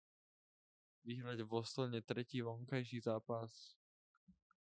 vyhrať 1.07 1.39
v 1.41 1.49
Bostone 1.49 1.99
tretí 2.03 2.43
vonkajší 2.43 3.01
zápas, 3.01 3.79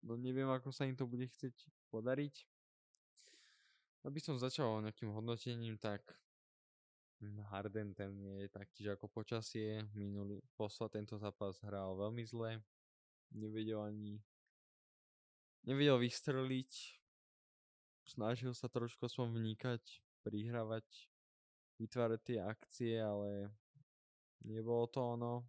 no 0.01 0.15
neviem, 0.15 0.49
ako 0.49 0.71
sa 0.71 0.87
im 0.87 0.95
to 0.95 1.05
bude 1.05 1.27
chcieť 1.27 1.53
podariť. 1.91 2.35
Aby 4.03 4.19
som 4.19 4.35
začal 4.35 4.83
nejakým 4.83 5.11
hodnotením, 5.15 5.79
tak 5.79 6.03
Harden 7.23 7.95
ten 7.95 8.11
je 8.43 8.51
taktiež 8.51 8.99
ako 8.99 9.07
počasie. 9.07 9.79
Minulý 9.95 10.43
posled 10.59 10.91
tento 10.91 11.15
zápas 11.15 11.55
hral 11.63 11.95
veľmi 11.95 12.23
zle. 12.27 12.59
Nevedel 13.31 13.79
ani 13.79 14.19
nevedel 15.63 15.99
vystreliť. 15.99 16.71
Snažil 18.03 18.51
sa 18.51 18.67
trošku 18.67 19.07
som 19.07 19.31
vnikať, 19.31 19.79
prihrávať, 20.27 20.85
vytvárať 21.79 22.21
tie 22.23 22.39
akcie, 22.43 22.93
ale 22.99 23.47
nebolo 24.43 24.87
to 24.91 24.99
ono. 24.99 25.47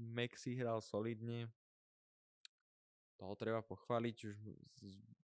Maxi 0.00 0.56
hral 0.56 0.80
solidne. 0.80 1.52
Toho 3.20 3.36
treba 3.36 3.60
pochváliť, 3.60 4.16
už 4.24 4.36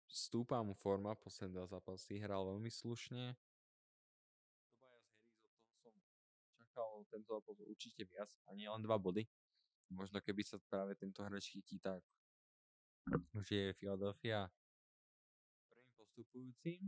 stúpa 0.07 0.63
mu 0.63 0.71
forma, 0.71 1.11
posledné 1.11 1.59
dva 1.59 1.67
zápasy 1.67 2.23
hral 2.23 2.47
veľmi 2.47 2.71
slušne. 2.71 3.35
Čakal 6.55 7.03
tento 7.11 7.35
zápas 7.35 7.59
určite 7.67 8.07
viac, 8.07 8.31
a 8.47 8.55
nie 8.55 8.71
len 8.71 8.79
dva 8.79 8.95
body. 8.95 9.27
Možno 9.91 10.23
keby 10.23 10.39
sa 10.47 10.55
práve 10.71 10.95
tento 10.95 11.19
hráč 11.19 11.51
chytí, 11.51 11.75
tak 11.83 11.99
už 13.33 13.45
je 13.51 13.73
Philadelphia 13.77 14.51
prvým 15.69 15.91
postupujúcim. 15.97 16.79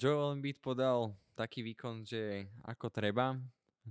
Joel 0.00 0.40
Embiid 0.40 0.58
podal 0.64 1.12
taký 1.36 1.60
výkon, 1.60 2.02
že 2.02 2.48
ako 2.64 2.88
treba. 2.88 3.36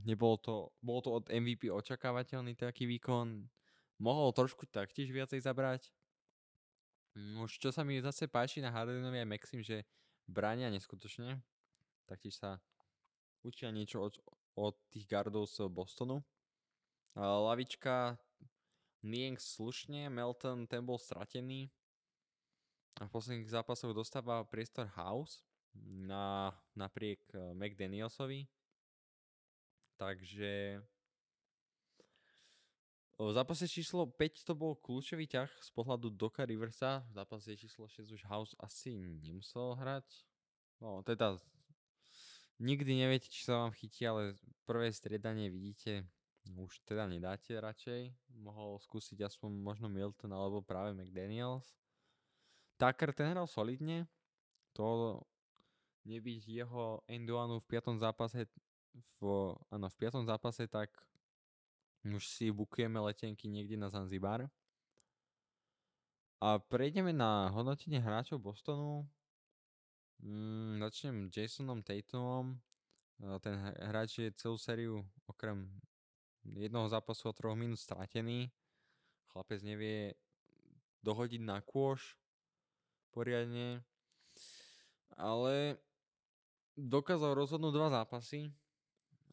Nebol 0.04 0.36
to, 0.42 0.76
bol 0.84 1.00
to 1.00 1.14
od 1.14 1.26
MVP 1.32 1.72
očakávateľný 1.72 2.58
taký 2.58 2.90
výkon. 2.90 3.48
Mohol 4.02 4.36
trošku 4.36 4.68
taktiež 4.68 5.08
viacej 5.14 5.40
zabrať. 5.40 5.88
Mm, 7.16 7.48
už 7.48 7.56
čo 7.62 7.72
sa 7.72 7.88
mi 7.88 8.04
zase 8.04 8.28
páči 8.28 8.60
na 8.60 8.76
Hardenovi 8.76 9.24
aj 9.24 9.30
Maxim, 9.30 9.64
že 9.64 9.88
bránia 10.28 10.68
neskutočne. 10.68 11.40
Taktiež 12.04 12.36
sa 12.36 12.60
učia 13.46 13.72
niečo 13.72 14.04
od, 14.04 14.20
od 14.60 14.76
tých 14.92 15.08
gardov 15.08 15.48
z 15.48 15.70
Bostonu. 15.72 16.20
Lavička 17.16 18.20
Niang 19.06 19.38
slušne, 19.38 20.10
Melton 20.10 20.66
ten 20.66 20.82
bol 20.82 20.98
stratený. 20.98 21.70
A 22.98 23.06
v 23.06 23.14
posledných 23.14 23.54
zápasoch 23.54 23.94
dostáva 23.94 24.42
priestor 24.50 24.90
House 24.98 25.46
na, 25.78 26.50
napriek 26.74 27.22
eh, 27.36 27.54
McDanielsovi. 27.54 28.50
Takže 29.96 30.82
v 33.16 33.32
zápase 33.32 33.72
číslo 33.72 34.12
5 34.12 34.44
to 34.44 34.54
bol 34.60 34.76
kľúčový 34.76 35.24
ťah 35.24 35.48
z 35.48 35.70
pohľadu 35.72 36.12
Doka 36.12 36.44
Riversa. 36.44 37.08
V 37.08 37.16
zápase 37.16 37.56
číslo 37.56 37.88
6 37.88 38.12
už 38.12 38.22
House 38.28 38.52
asi 38.60 38.92
nemusel 39.00 39.80
hrať. 39.80 40.04
No 40.84 41.00
teda 41.00 41.40
nikdy 42.60 42.92
neviete, 43.00 43.32
či 43.32 43.48
sa 43.48 43.64
vám 43.64 43.72
chytí, 43.72 44.04
ale 44.04 44.36
prvé 44.68 44.92
striedanie 44.92 45.48
vidíte 45.48 46.04
už 46.54 46.86
teda 46.86 47.10
nedáte 47.10 47.58
radšej. 47.58 48.14
Mohol 48.38 48.78
skúsiť 48.84 49.26
aspoň 49.26 49.52
možno 49.58 49.90
Milton 49.90 50.30
alebo 50.30 50.62
práve 50.62 50.94
McDaniels. 50.94 51.74
Tucker 52.78 53.16
ten 53.16 53.34
hral 53.34 53.50
solidne. 53.50 54.06
To 54.78 55.18
nebyť 56.06 56.42
jeho 56.46 57.02
Enduanu 57.10 57.58
v 57.58 57.70
piatom 57.70 57.98
zápase 57.98 58.46
v, 59.20 59.52
áno, 59.72 59.88
v 59.92 59.96
piatom 59.98 60.24
zápase, 60.24 60.68
tak 60.68 60.92
už 62.06 62.24
si 62.24 62.54
bukujeme 62.54 63.00
letenky 63.02 63.50
niekde 63.50 63.76
na 63.76 63.90
Zanzibar. 63.90 64.48
A 66.44 66.62
prejdeme 66.62 67.10
na 67.10 67.50
hodnotenie 67.50 67.98
hráčov 67.98 68.38
Bostonu. 68.38 69.08
Mm, 70.22 70.78
začnem 70.86 71.16
Jasonom 71.34 71.82
Tatumom. 71.82 72.60
Ten 73.42 73.56
hráč 73.80 74.20
je 74.20 74.30
celú 74.36 74.60
sériu 74.60 75.02
okrem 75.26 75.72
jednoho 76.54 76.86
zápasu 76.86 77.30
o 77.30 77.34
troch 77.34 77.58
minút 77.58 77.82
stratený. 77.82 78.54
Chlapec 79.34 79.66
nevie 79.66 80.14
dohodiť 81.02 81.42
na 81.42 81.62
kôš 81.66 82.18
poriadne. 83.10 83.82
Ale 85.16 85.80
dokázal 86.78 87.34
rozhodnúť 87.34 87.74
dva 87.74 87.90
zápasy. 87.90 88.52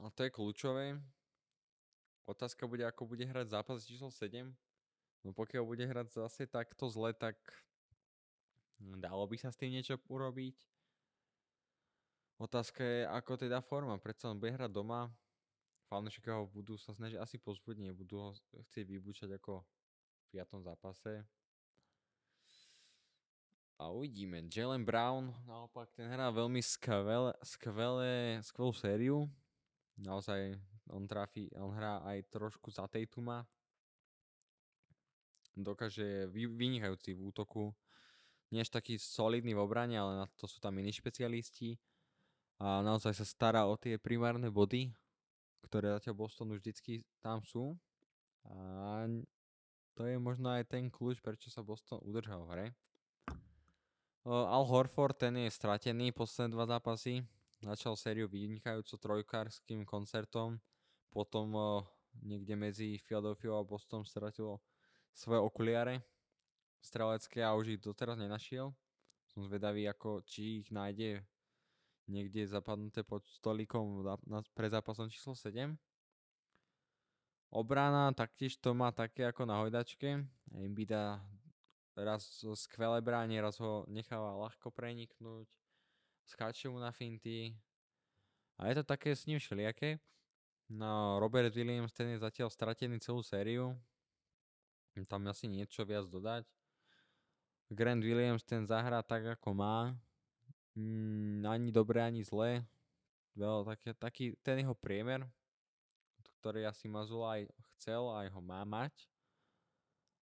A 0.00 0.08
to 0.08 0.24
je 0.24 0.34
kľúčové. 0.34 0.96
Otázka 2.24 2.64
bude, 2.70 2.86
ako 2.86 3.04
bude 3.04 3.26
hrať 3.26 3.50
zápas 3.50 3.82
číslo 3.82 4.08
7. 4.08 4.48
No 5.22 5.30
pokiaľ 5.34 5.62
bude 5.66 5.84
hrať 5.86 6.18
zase 6.18 6.46
takto 6.46 6.90
zle, 6.90 7.14
tak 7.14 7.38
dalo 8.78 9.26
by 9.26 9.36
sa 9.38 9.50
s 9.50 9.58
tým 9.58 9.74
niečo 9.74 9.98
urobiť. 10.10 10.56
Otázka 12.42 12.82
je, 12.82 13.00
ako 13.06 13.32
teda 13.38 13.62
forma. 13.62 13.94
Predsa 14.02 14.34
on 14.34 14.38
bude 14.42 14.54
hrať 14.54 14.70
doma 14.70 15.06
fanúšikovia 15.92 16.40
ho 16.40 16.48
budú 16.48 16.80
sa 16.80 16.96
snažiť 16.96 17.20
asi 17.20 17.36
pozbudiť, 17.36 17.92
nebudú 17.92 18.16
ho 18.16 18.32
chcieť 18.72 18.88
vybučať 18.88 19.36
ako 19.36 19.60
v 19.60 20.24
piatom 20.32 20.64
zápase. 20.64 21.20
A 23.76 23.92
uvidíme. 23.92 24.40
Jalen 24.48 24.88
Brown, 24.88 25.36
naopak, 25.44 25.92
ten 25.92 26.08
hrá 26.08 26.32
veľmi 26.32 26.64
skvelé, 26.64 27.36
skvelé, 27.44 28.40
skvelú 28.40 28.72
sériu. 28.72 29.18
Naozaj, 30.00 30.56
on 30.88 31.04
trafí, 31.04 31.52
on 31.60 31.74
hrá 31.76 32.00
aj 32.08 32.24
trošku 32.32 32.72
za 32.72 32.88
Tatuma. 32.88 33.44
Dokáže 35.52 36.30
vynikajúci 36.32 37.12
v 37.12 37.28
útoku. 37.28 37.76
Nie 38.48 38.64
až 38.64 38.72
taký 38.72 38.96
solidný 38.96 39.52
v 39.52 39.60
obrane, 39.60 39.98
ale 39.98 40.24
na 40.24 40.26
to 40.40 40.48
sú 40.48 40.56
tam 40.56 40.78
iní 40.80 40.94
špecialisti. 40.94 41.76
A 42.62 42.80
naozaj 42.80 43.18
sa 43.18 43.26
stará 43.26 43.66
o 43.66 43.74
tie 43.74 43.98
primárne 43.98 44.48
body 44.48 44.94
ktoré 45.66 45.94
zatiaľ 45.98 46.14
Bostonu 46.26 46.58
vždycky 46.58 47.06
tam 47.22 47.40
sú. 47.42 47.78
A 48.46 49.06
to 49.94 50.08
je 50.08 50.16
možno 50.18 50.50
aj 50.50 50.66
ten 50.66 50.90
kľúč, 50.90 51.22
prečo 51.22 51.48
sa 51.48 51.62
Boston 51.62 52.02
udržal 52.02 52.42
v 52.44 52.50
hre. 52.52 52.66
Al 54.26 54.64
Horford, 54.66 55.18
ten 55.18 55.34
je 55.34 55.50
stratený 55.50 56.14
posledné 56.14 56.54
dva 56.54 56.66
zápasy. 56.66 57.22
Začal 57.62 57.98
sériu 57.98 58.26
vynikajúco 58.30 58.98
trojkárským 58.98 59.82
koncertom. 59.86 60.58
Potom 61.10 61.54
niekde 62.22 62.54
medzi 62.54 63.02
Philadelphia 63.02 63.58
a 63.58 63.66
Boston 63.66 64.06
stratil 64.06 64.58
svoje 65.14 65.40
okuliare 65.42 66.02
strelecké 66.82 67.46
a 67.46 67.54
už 67.54 67.78
ich 67.78 67.80
doteraz 67.80 68.18
nenašiel. 68.18 68.74
Som 69.30 69.46
zvedavý, 69.46 69.86
ako, 69.86 70.20
či 70.26 70.60
ich 70.60 70.68
nájde 70.74 71.22
niekde 72.10 72.46
zapadnuté 72.46 73.06
pod 73.06 73.22
stolikom 73.30 74.02
pre 74.52 74.66
zápasom 74.70 75.10
číslo 75.10 75.34
7. 75.36 75.76
Obrana 77.52 78.08
taktiež 78.16 78.56
to 78.56 78.72
má 78.72 78.88
také 78.96 79.28
ako 79.28 79.44
na 79.44 79.60
hojdačke. 79.60 80.24
Embida 80.56 81.20
raz 81.92 82.24
skvelé 82.56 83.04
bránie, 83.04 83.36
raz 83.44 83.60
ho 83.60 83.84
necháva 83.92 84.32
ľahko 84.48 84.72
preniknúť. 84.72 85.48
Skáče 86.24 86.72
mu 86.72 86.80
na 86.80 86.88
finty. 86.94 87.52
A 88.56 88.72
je 88.72 88.80
to 88.80 88.84
také 88.88 89.12
s 89.12 89.28
ním 89.28 89.36
všelijaké. 89.36 90.00
No, 90.72 91.20
Robert 91.20 91.52
Williams 91.52 91.92
ten 91.92 92.16
je 92.16 92.24
zatiaľ 92.24 92.48
stratený 92.48 92.96
celú 93.04 93.20
sériu. 93.20 93.76
Tam 95.04 95.28
asi 95.28 95.44
niečo 95.44 95.84
viac 95.84 96.08
dodať. 96.08 96.48
Grant 97.68 98.00
Williams 98.00 98.44
ten 98.44 98.64
zahrá 98.64 99.04
tak 99.04 99.24
ako 99.36 99.52
má. 99.52 99.92
Mm, 100.72 101.44
ani 101.44 101.68
dobre, 101.68 102.00
ani 102.00 102.24
zle. 102.24 102.64
Veľa 103.36 103.64
také, 103.76 103.90
taký 103.96 104.24
ten 104.44 104.60
jeho 104.60 104.76
priemer, 104.76 105.24
ktorý 106.40 106.68
asi 106.68 106.88
Mazula 106.88 107.40
aj 107.40 107.48
chcel, 107.76 108.08
aj 108.12 108.28
ho 108.32 108.40
má 108.44 108.60
mať. 108.64 108.92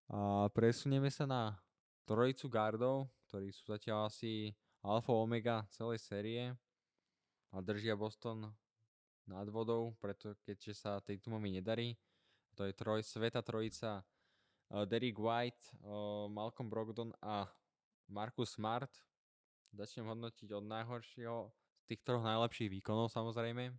A 0.08 0.48
presunieme 0.56 1.12
sa 1.12 1.28
na 1.28 1.56
trojicu 2.08 2.48
gardov, 2.48 3.12
ktorí 3.28 3.52
sú 3.52 3.68
zatiaľ 3.68 4.08
asi 4.08 4.56
alfa 4.80 5.12
omega 5.12 5.68
celej 5.72 6.00
série 6.00 6.56
a 7.52 7.60
držia 7.60 7.96
Boston 7.96 8.48
nad 9.28 9.48
vodou, 9.52 9.92
preto 10.00 10.32
keďže 10.48 10.74
sa 10.80 11.04
tej 11.04 11.20
Tumovi 11.20 11.52
nedarí. 11.52 12.00
To 12.56 12.64
je 12.64 12.72
troj, 12.72 13.04
sveta 13.04 13.44
trojica 13.44 14.00
uh, 14.00 14.88
Derek 14.88 15.20
White, 15.20 15.76
uh, 15.84 16.32
Malcolm 16.32 16.72
Brogdon 16.72 17.12
a 17.20 17.44
Marcus 18.08 18.56
Smart. 18.56 18.90
Začnem 19.78 20.10
hodnotiť 20.10 20.58
od 20.58 20.66
najhoršieho 20.66 21.54
z 21.54 21.84
tých 21.86 22.02
troch 22.02 22.26
najlepších 22.26 22.66
výkonov 22.82 23.14
samozrejme. 23.14 23.70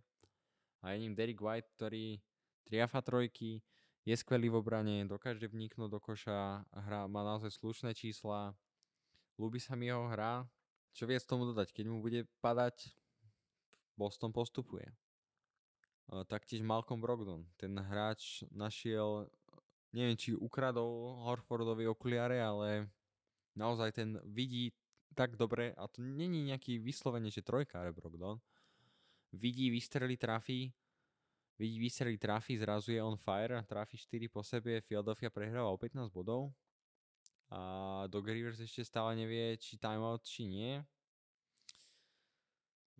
A 0.79 0.95
je 0.95 1.03
ním 1.03 1.11
Derek 1.11 1.43
White, 1.43 1.75
ktorý 1.75 2.23
triafa 2.63 3.03
trojky, 3.03 3.59
je 4.07 4.15
skvelý 4.15 4.47
v 4.47 4.63
obrane, 4.63 5.03
dokáže 5.03 5.51
vniknúť 5.51 5.91
do 5.91 5.99
koša, 5.99 6.63
hra, 6.71 7.03
má 7.11 7.27
naozaj 7.27 7.51
slušné 7.51 7.91
čísla, 7.91 8.55
ľúbi 9.35 9.59
sa 9.59 9.75
mi 9.75 9.91
jeho 9.91 10.07
hra. 10.07 10.47
Čo 10.95 11.03
viac 11.03 11.27
tomu 11.27 11.51
dodať, 11.51 11.75
keď 11.75 11.85
mu 11.91 11.99
bude 11.99 12.23
padať 12.39 12.95
Boston 13.99 14.31
postupuje. 14.31 14.87
Taktiež 16.31 16.63
Malcolm 16.63 17.03
Brogdon, 17.03 17.43
ten 17.59 17.75
hráč 17.75 18.47
našiel, 18.55 19.27
neviem 19.91 20.15
či 20.15 20.31
ukradol 20.31 21.21
Horfordovi 21.27 21.91
okuliare, 21.91 22.39
ale 22.39 22.87
naozaj 23.53 23.99
ten 23.99 24.15
vidí 24.23 24.71
tak 25.15 25.35
dobre, 25.35 25.73
a 25.73 25.87
to 25.87 26.01
není 26.01 26.49
nejaký 26.49 26.79
vyslovene, 26.79 27.29
že 27.33 27.45
trojkár 27.45 27.91
Brogdon, 27.93 28.39
vidí, 29.33 29.69
vystrelí, 29.69 30.17
trafí, 30.17 30.73
vidí, 31.59 31.77
vystrelí, 31.79 32.17
trafí, 32.17 32.57
zrazu 32.57 32.91
je 32.91 33.03
on 33.03 33.17
fire, 33.17 33.61
trafí 33.65 33.97
4 33.97 34.29
po 34.29 34.41
sebe, 34.43 34.81
Philadelphia 34.81 35.29
prehráva 35.29 35.69
o 35.69 35.77
15 35.77 36.09
bodov 36.09 36.53
a 37.49 38.05
Doc 38.07 38.29
Rivers 38.29 38.61
ešte 38.61 38.85
stále 38.85 39.17
nevie, 39.17 39.57
či 39.57 39.81
timeout, 39.81 40.21
či 40.21 40.45
nie. 40.45 40.77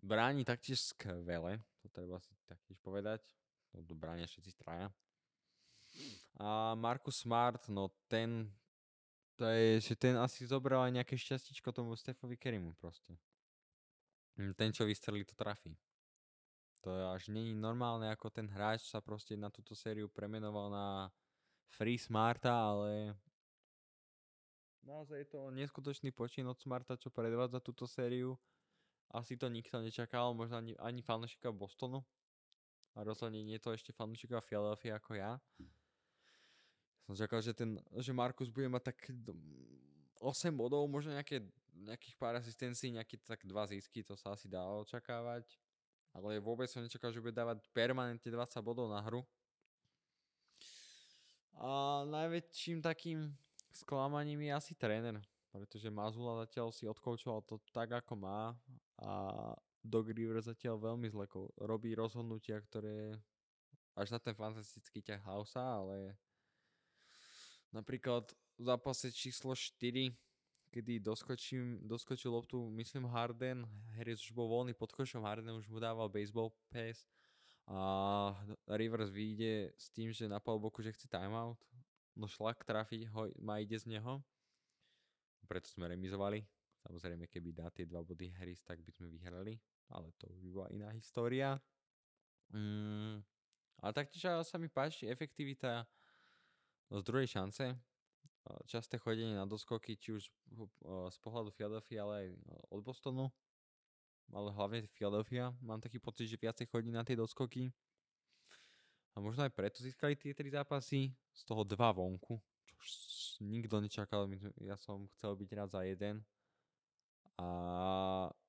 Bráni 0.02 0.42
taktiež 0.42 0.90
skvele, 0.90 1.62
to 1.78 1.86
treba 1.92 2.18
si 2.18 2.34
taktiež 2.50 2.80
povedať, 2.82 3.22
to 3.70 3.94
bránia 3.94 4.26
všetci 4.26 4.52
traja. 4.58 4.90
A 6.40 6.74
Marcus 6.74 7.22
Smart, 7.22 7.68
no 7.70 7.94
ten, 8.10 8.50
to 9.40 9.48
je, 9.48 9.80
že 9.80 9.94
ten 9.96 10.20
asi 10.20 10.44
zobral 10.44 10.84
aj 10.84 11.00
nejaké 11.00 11.16
šťastíčko 11.16 11.72
tomu 11.72 11.96
Stefovi 11.96 12.36
Kerimu 12.36 12.76
proste. 12.76 13.16
Ten, 14.36 14.68
čo 14.68 14.84
vystrelí, 14.84 15.24
to 15.24 15.32
trafí. 15.32 15.72
To 16.84 16.92
je 16.92 17.02
až 17.08 17.22
není 17.32 17.56
normálne, 17.56 18.12
ako 18.12 18.28
ten 18.28 18.44
hráč 18.52 18.84
sa 18.84 19.00
proste 19.00 19.40
na 19.40 19.48
túto 19.48 19.72
sériu 19.72 20.12
premenoval 20.12 20.68
na 20.68 20.86
Free 21.72 21.96
Smarta, 21.96 22.52
ale 22.52 23.16
naozaj 24.84 25.24
je 25.24 25.28
to 25.32 25.40
neskutočný 25.56 26.12
počin 26.12 26.44
od 26.44 26.60
Smarta, 26.60 27.00
čo 27.00 27.08
predvádza 27.08 27.64
túto 27.64 27.88
sériu. 27.88 28.36
Asi 29.08 29.40
to 29.40 29.48
nikto 29.48 29.80
nečakal, 29.80 30.36
možno 30.36 30.60
ani, 30.60 30.76
ani 30.76 31.00
fanúšika 31.00 31.48
Bostonu. 31.48 32.04
A 32.92 33.08
rozhodne 33.08 33.40
nie 33.40 33.56
je 33.56 33.64
to 33.64 33.72
ešte 33.72 33.96
fanúšika 33.96 34.44
Philadelphia 34.44 35.00
ako 35.00 35.16
ja. 35.16 35.40
Som 37.10 37.18
čakal, 37.18 37.42
že, 37.42 37.50
ten, 37.50 37.74
že 37.98 38.14
Markus 38.14 38.46
bude 38.46 38.70
mať 38.70 38.94
tak 38.94 38.98
8 40.22 40.54
bodov, 40.54 40.86
možno 40.86 41.10
nejaké, 41.10 41.42
nejakých 41.74 42.14
pár 42.14 42.38
asistencií, 42.38 42.94
nejaké 42.94 43.18
tak 43.18 43.42
dva 43.42 43.66
zisky, 43.66 44.06
to 44.06 44.14
sa 44.14 44.38
asi 44.38 44.46
dá 44.46 44.62
očakávať 44.62 45.42
ale 46.14 46.42
vôbec 46.42 46.66
som 46.66 46.82
nečakal, 46.82 47.14
že 47.14 47.22
bude 47.22 47.34
dávať 47.34 47.62
permanentne 47.70 48.30
20 48.30 48.66
bodov 48.66 48.90
na 48.90 48.98
hru. 49.02 49.22
A 51.60 52.02
najväčším 52.08 52.80
takým 52.80 53.30
sklamaním 53.70 54.48
je 54.48 54.52
asi 54.56 54.72
tréner, 54.74 55.20
pretože 55.52 55.92
Mazula 55.92 56.42
zatiaľ 56.46 56.72
si 56.72 56.88
odkoučoval 56.88 57.44
to 57.44 57.60
tak, 57.70 57.92
ako 57.92 58.16
má 58.16 58.56
a 58.98 59.12
Dog 59.80 60.08
River 60.12 60.40
zatiaľ 60.40 60.80
veľmi 60.80 61.08
zle 61.08 61.28
robí 61.60 61.92
rozhodnutia, 61.92 62.58
ktoré 62.64 63.16
až 63.94 64.16
na 64.16 64.18
ten 64.18 64.32
fantastický 64.32 65.04
ťah 65.04 65.20
Hausa, 65.24 65.60
ale 65.60 66.16
napríklad 67.72 68.30
v 68.58 68.62
zápase 68.62 69.10
číslo 69.12 69.56
4 69.56 70.12
kedy 70.70 71.02
doskočím, 71.02 71.82
doskočil 71.82 72.30
loptu, 72.30 72.70
myslím 72.78 73.10
Harden, 73.10 73.66
Harris 73.98 74.22
už 74.22 74.30
bol 74.30 74.46
voľný 74.46 74.70
pod 74.70 74.94
košom, 74.94 75.26
Harden 75.26 75.58
už 75.58 75.66
mu 75.66 75.82
dával 75.82 76.06
baseball 76.06 76.54
pass 76.70 77.10
a 77.66 78.30
Rivers 78.70 79.10
vyjde 79.10 79.74
s 79.74 79.90
tým, 79.90 80.14
že 80.14 80.30
na 80.30 80.38
boku, 80.38 80.82
že 80.82 80.94
chce 80.94 81.10
timeout, 81.10 81.58
no 82.14 82.30
šlak 82.30 82.62
trafi 82.62 83.04
ho, 83.10 83.26
má 83.42 83.58
ide 83.58 83.74
z 83.74 83.90
neho, 83.90 84.22
preto 85.50 85.66
sme 85.66 85.90
remizovali. 85.90 86.46
Samozrejme, 86.80 87.28
keby 87.28 87.52
dá 87.52 87.68
tie 87.68 87.84
dva 87.84 88.00
body 88.00 88.32
Harris, 88.40 88.62
tak 88.64 88.80
by 88.80 88.88
sme 88.94 89.12
vyhrali, 89.12 89.58
ale 89.92 90.14
to 90.16 90.30
by 90.40 90.48
bola 90.48 90.68
iná 90.72 90.88
história. 90.96 91.60
Mm, 92.54 93.20
ale 93.84 93.92
taktiež 93.92 94.32
sa 94.46 94.56
mi 94.56 94.70
páči 94.72 95.10
efektivita 95.10 95.84
z 96.90 97.02
druhej 97.06 97.30
šance, 97.30 97.78
časté 98.66 98.98
chodenie 98.98 99.38
na 99.38 99.46
doskoky, 99.46 99.94
či 99.94 100.18
už 100.18 100.26
z 101.14 101.18
pohľadu 101.22 101.54
Philadelphia, 101.54 102.02
ale 102.02 102.14
aj 102.14 102.26
od 102.74 102.80
Bostonu. 102.82 103.26
Ale 104.30 104.54
hlavne 104.54 104.86
Philadelphia. 104.94 105.50
Mám 105.58 105.82
taký 105.82 105.98
pocit, 105.98 106.30
že 106.30 106.38
viacej 106.38 106.70
chodí 106.70 106.94
na 106.94 107.02
tie 107.02 107.18
doskoky. 107.18 107.66
A 109.14 109.18
možno 109.18 109.42
aj 109.42 109.50
preto 109.50 109.82
získali 109.82 110.14
tie 110.14 110.30
tri 110.30 110.46
zápasy. 110.54 111.10
Z 111.34 111.42
toho 111.50 111.66
dva 111.66 111.90
vonku. 111.90 112.38
Čo 112.62 112.74
nikto 113.42 113.82
nečakal. 113.82 114.30
Ja 114.62 114.78
som 114.78 115.10
chcel 115.18 115.34
byť 115.34 115.50
rád 115.50 115.70
za 115.74 115.82
jeden. 115.82 116.22
A 117.42 117.48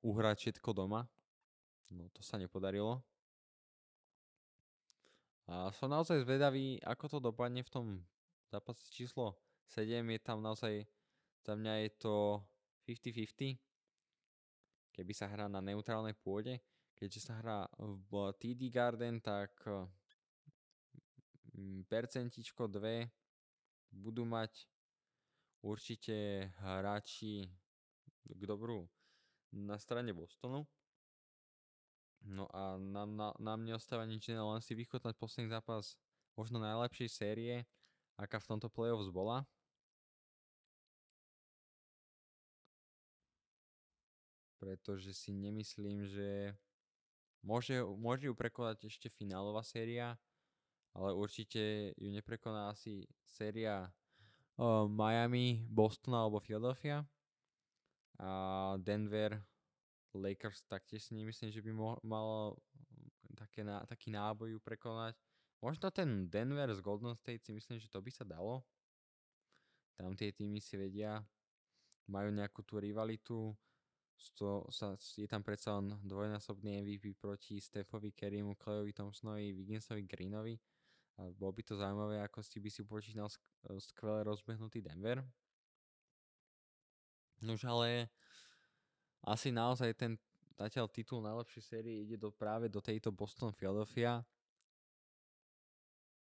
uhrať 0.06 0.38
všetko 0.38 0.70
doma. 0.70 1.10
No 1.90 2.06
to 2.14 2.22
sa 2.22 2.38
nepodarilo. 2.38 3.02
A 5.50 5.74
som 5.74 5.90
naozaj 5.90 6.22
zvedavý, 6.22 6.78
ako 6.86 7.04
to 7.10 7.18
dopadne 7.18 7.66
v 7.66 7.72
tom 7.74 7.86
zápase 8.52 8.84
číslo 8.92 9.40
7 9.72 10.04
je 10.04 10.20
tam 10.20 10.44
naozaj, 10.44 10.84
za 11.40 11.56
mňa 11.56 11.88
je 11.88 11.90
to 11.96 12.44
50-50, 12.84 13.56
keby 14.92 15.12
sa 15.16 15.32
hrá 15.32 15.48
na 15.48 15.64
neutrálnej 15.64 16.12
pôde. 16.12 16.60
Keďže 16.92 17.20
sa 17.24 17.40
hrá 17.40 17.66
v 17.80 18.30
TD 18.36 18.68
Garden, 18.68 19.18
tak 19.24 19.50
mm, 21.56 21.88
percentičko 21.88 22.68
2 22.68 23.08
budú 23.90 24.28
mať 24.28 24.68
určite 25.64 26.46
hráči 26.60 27.48
k 28.22 28.42
dobru 28.44 28.86
na 29.50 29.80
strane 29.80 30.12
Bostonu. 30.12 30.68
No 32.22 32.46
a 32.54 32.78
nám, 32.78 33.16
na, 33.16 33.28
nám 33.42 33.66
neostáva 33.66 34.06
nič 34.06 34.30
iné, 34.30 34.38
len 34.38 34.62
si 34.62 34.78
vychutnať 34.78 35.18
posledný 35.18 35.50
zápas 35.50 35.98
možno 36.38 36.62
najlepšej 36.62 37.08
série, 37.10 37.66
aká 38.18 38.40
v 38.40 38.48
tomto 38.56 38.68
playoffs 38.72 39.10
bola. 39.12 39.46
pretože 44.62 45.10
si 45.10 45.34
nemyslím, 45.34 46.06
že 46.06 46.54
môže, 47.42 47.82
môže 47.98 48.30
ju 48.30 48.34
prekonať 48.38 48.86
ešte 48.86 49.10
finálová 49.10 49.66
séria, 49.66 50.14
ale 50.94 51.10
určite 51.18 51.90
ju 51.98 52.08
neprekoná 52.14 52.70
asi 52.70 53.02
séria 53.26 53.90
uh, 54.54 54.86
Miami, 54.86 55.66
Boston 55.66 56.14
alebo 56.14 56.38
Philadelphia. 56.38 57.02
A 58.22 58.78
Denver, 58.78 59.42
Lakers 60.14 60.62
taktiež 60.70 61.10
si 61.10 61.18
nemyslím, 61.18 61.50
že 61.50 61.58
by 61.58 61.72
mo- 61.74 62.02
malo 62.06 62.54
také 63.34 63.66
na, 63.66 63.82
taký 63.82 64.14
náboj 64.14 64.54
ju 64.54 64.60
prekonať. 64.62 65.18
Možno 65.62 65.94
ten 65.94 66.26
Denver 66.26 66.68
z 66.74 66.82
Golden 66.82 67.14
State 67.14 67.46
si 67.46 67.54
myslím, 67.54 67.78
že 67.78 67.86
to 67.86 68.02
by 68.02 68.10
sa 68.10 68.26
dalo. 68.26 68.66
Tam 69.94 70.12
tie 70.18 70.34
týmy 70.34 70.58
si 70.58 70.74
vedia, 70.74 71.22
majú 72.10 72.34
nejakú 72.34 72.66
tú 72.66 72.82
rivalitu 72.82 73.54
to 74.38 74.62
sa, 74.70 74.94
je 75.18 75.26
tam 75.26 75.42
predsa 75.42 75.74
len 75.82 75.98
dvojnásobný 76.06 76.78
MVP 76.86 77.18
proti 77.18 77.58
Stefovi 77.58 78.14
Kerrymu, 78.14 78.54
Klejovi 78.54 78.94
Thompsonovi, 78.94 79.50
Wigginsovi, 79.50 80.06
Greenovi. 80.06 80.54
A 81.18 81.28
bol 81.34 81.50
by 81.52 81.62
to 81.66 81.74
zaujímavé, 81.76 82.22
ako 82.22 82.40
si 82.40 82.62
by 82.62 82.70
si 82.70 82.86
počínal 82.86 83.28
skvelé 83.82 84.22
rozbehnutý 84.24 84.80
Denver. 84.80 85.20
Nož 87.42 87.66
ale 87.66 88.08
asi 89.26 89.50
naozaj 89.50 89.90
ten 89.98 90.14
zatiaľ 90.54 90.86
titul 90.86 91.20
najlepšej 91.26 91.62
série 91.62 92.06
ide 92.06 92.14
do, 92.14 92.30
práve 92.30 92.70
do 92.70 92.78
tejto 92.78 93.10
Boston 93.10 93.50
Philadelphia. 93.50 94.22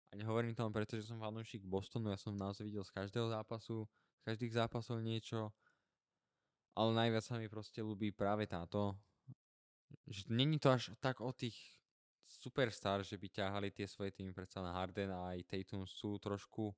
A 0.09 0.19
nehovorím 0.19 0.53
to 0.53 0.63
len 0.63 0.73
preto, 0.73 0.95
že 0.99 1.07
som 1.07 1.21
fanúšik 1.21 1.65
Bostonu, 1.65 2.13
ja 2.13 2.19
som 2.19 2.35
naozaj 2.35 2.65
videl 2.65 2.85
z 2.85 2.91
každého 2.93 3.29
zápasu, 3.29 3.89
z 4.19 4.21
každých 4.23 4.53
zápasov 4.55 5.01
niečo 5.01 5.51
ale 6.75 6.91
najviac 6.91 7.23
sa 7.23 7.39
mi 7.39 7.47
proste 7.47 7.79
ľúbi 7.79 8.11
práve 8.11 8.43
táto, 8.51 8.99
že 10.11 10.27
není 10.27 10.59
to 10.59 10.75
až 10.75 10.91
tak 10.99 11.23
o 11.23 11.31
tých 11.31 11.55
superstar, 12.27 12.99
že 12.99 13.15
by 13.15 13.31
ťahali 13.31 13.71
tie 13.71 13.87
svoje 13.87 14.11
týmy 14.11 14.35
predsa 14.35 14.59
na 14.59 14.75
Harden 14.75 15.07
a 15.07 15.31
aj 15.33 15.47
Tatum 15.47 15.87
sú 15.87 16.19
trošku 16.19 16.75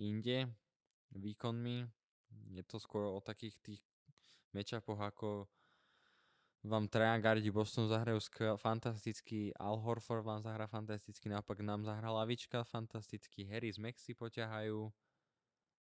inde 0.00 0.48
výkonmi. 1.12 1.84
Je 2.56 2.64
to 2.64 2.80
skôr 2.80 3.04
o 3.12 3.20
takých 3.20 3.60
tých 3.60 3.80
matchupoch, 4.56 5.04
ako 5.04 5.28
vám 6.66 6.90
traja 6.90 7.14
gardi 7.22 7.48
Boston 7.54 7.86
zahrajú 7.86 8.18
skvel, 8.18 8.58
fantastický, 8.58 9.54
Al 9.56 9.78
Horford 9.78 10.26
vám 10.26 10.42
zahrá 10.42 10.66
fantasticky, 10.66 11.30
naopak 11.30 11.62
nám 11.62 11.86
zahrá 11.86 12.10
lavička 12.10 12.66
fantasticky, 12.66 13.46
Harris 13.46 13.78
Maxi 13.78 14.18
poťahajú, 14.18 14.90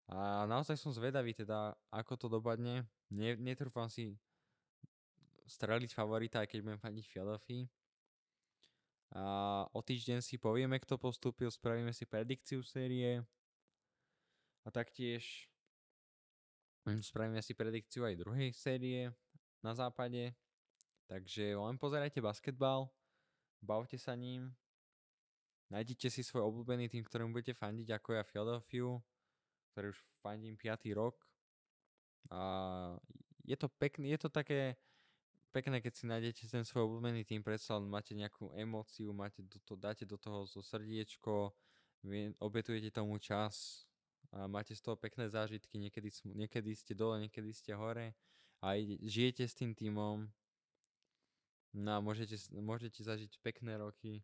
a 0.09 0.49
naozaj 0.49 0.73
som 0.73 0.89
zvedavý 0.89 1.37
teda, 1.37 1.77
ako 1.93 2.13
to 2.17 2.27
dopadne. 2.33 2.89
Ne, 3.13 3.37
netrúfam 3.37 3.85
si 3.93 4.17
streliť 5.45 5.93
favorita, 5.93 6.41
aj 6.41 6.49
keď 6.49 6.59
budem 6.65 6.81
faniť 6.81 7.05
Philadelphia. 7.05 7.69
A 9.13 9.23
o 9.69 9.81
týždeň 9.85 10.21
si 10.25 10.41
povieme, 10.41 10.81
kto 10.81 10.97
postúpil, 10.97 11.49
spravíme 11.53 11.93
si 11.93 12.09
predikciu 12.09 12.65
série 12.65 13.21
a 14.65 14.69
taktiež 14.73 15.49
spravíme 16.85 17.41
si 17.45 17.53
predikciu 17.53 18.05
aj 18.05 18.17
druhej 18.17 18.49
série 18.53 19.13
na 19.61 19.77
západe. 19.77 20.33
Takže 21.09 21.57
len 21.57 21.75
pozerajte 21.81 22.21
basketbal, 22.21 22.85
bavte 23.65 23.97
sa 23.97 24.13
ním, 24.13 24.53
nájdite 25.73 26.05
si 26.05 26.21
svoj 26.21 26.45
obľúbený 26.53 26.85
tým, 26.85 27.01
ktorým 27.01 27.33
budete 27.33 27.57
fandiť, 27.57 27.97
ako 27.97 28.09
ja 28.13 28.21
Philadelphia, 28.21 29.01
ktorý 29.73 29.89
už 29.89 29.99
fandím 30.21 30.53
5. 30.53 30.85
rok. 30.93 31.17
A 32.29 32.39
je 33.41 33.57
to 33.57 33.65
pekné, 33.81 34.13
je 34.13 34.21
to 34.21 34.29
také 34.29 34.77
pekné, 35.49 35.81
keď 35.81 35.93
si 35.97 36.05
nájdete 36.05 36.45
ten 36.45 36.61
svoj 36.61 36.85
obľúbený 36.85 37.25
tým, 37.25 37.41
predsa 37.41 37.81
máte 37.81 38.13
nejakú 38.13 38.53
emóciu, 38.53 39.09
máte 39.09 39.41
do 39.41 39.57
to, 39.65 39.73
dáte 39.73 40.05
do 40.05 40.13
toho 40.13 40.45
zo 40.45 40.61
srdiečko, 40.61 41.49
obetujete 42.37 42.93
tomu 42.93 43.17
čas 43.17 43.85
a 44.29 44.45
máte 44.45 44.77
z 44.77 44.81
toho 44.85 44.93
pekné 44.93 45.25
zážitky, 45.25 45.81
niekedy, 45.81 46.13
niekedy 46.37 46.69
ste 46.77 46.93
dole, 46.93 47.17
niekedy 47.17 47.49
ste 47.49 47.73
hore 47.73 48.13
a 48.61 48.77
žijete 49.01 49.41
s 49.49 49.57
tým 49.57 49.73
týmom 49.73 50.29
no 51.73 51.89
a 51.95 51.99
môžete, 52.01 52.37
môžete 52.57 53.05
zažiť 53.05 53.37
pekné 53.41 53.77
roky 53.77 54.23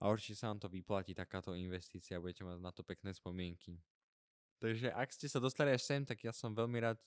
a 0.00 0.08
určite 0.08 0.40
sa 0.40 0.48
vám 0.48 0.58
to 0.58 0.68
vyplatí 0.72 1.12
takáto 1.12 1.52
investícia, 1.52 2.18
budete 2.18 2.42
mať 2.42 2.56
na 2.58 2.72
to 2.72 2.82
pekné 2.82 3.12
spomienky. 3.12 3.78
Takže 4.60 4.92
ak 4.92 5.08
ste 5.12 5.28
sa 5.28 5.40
dostali 5.40 5.72
až 5.72 5.84
sem, 5.84 6.04
tak 6.04 6.20
ja 6.20 6.32
som 6.32 6.52
veľmi 6.52 6.78
rád, 6.84 7.00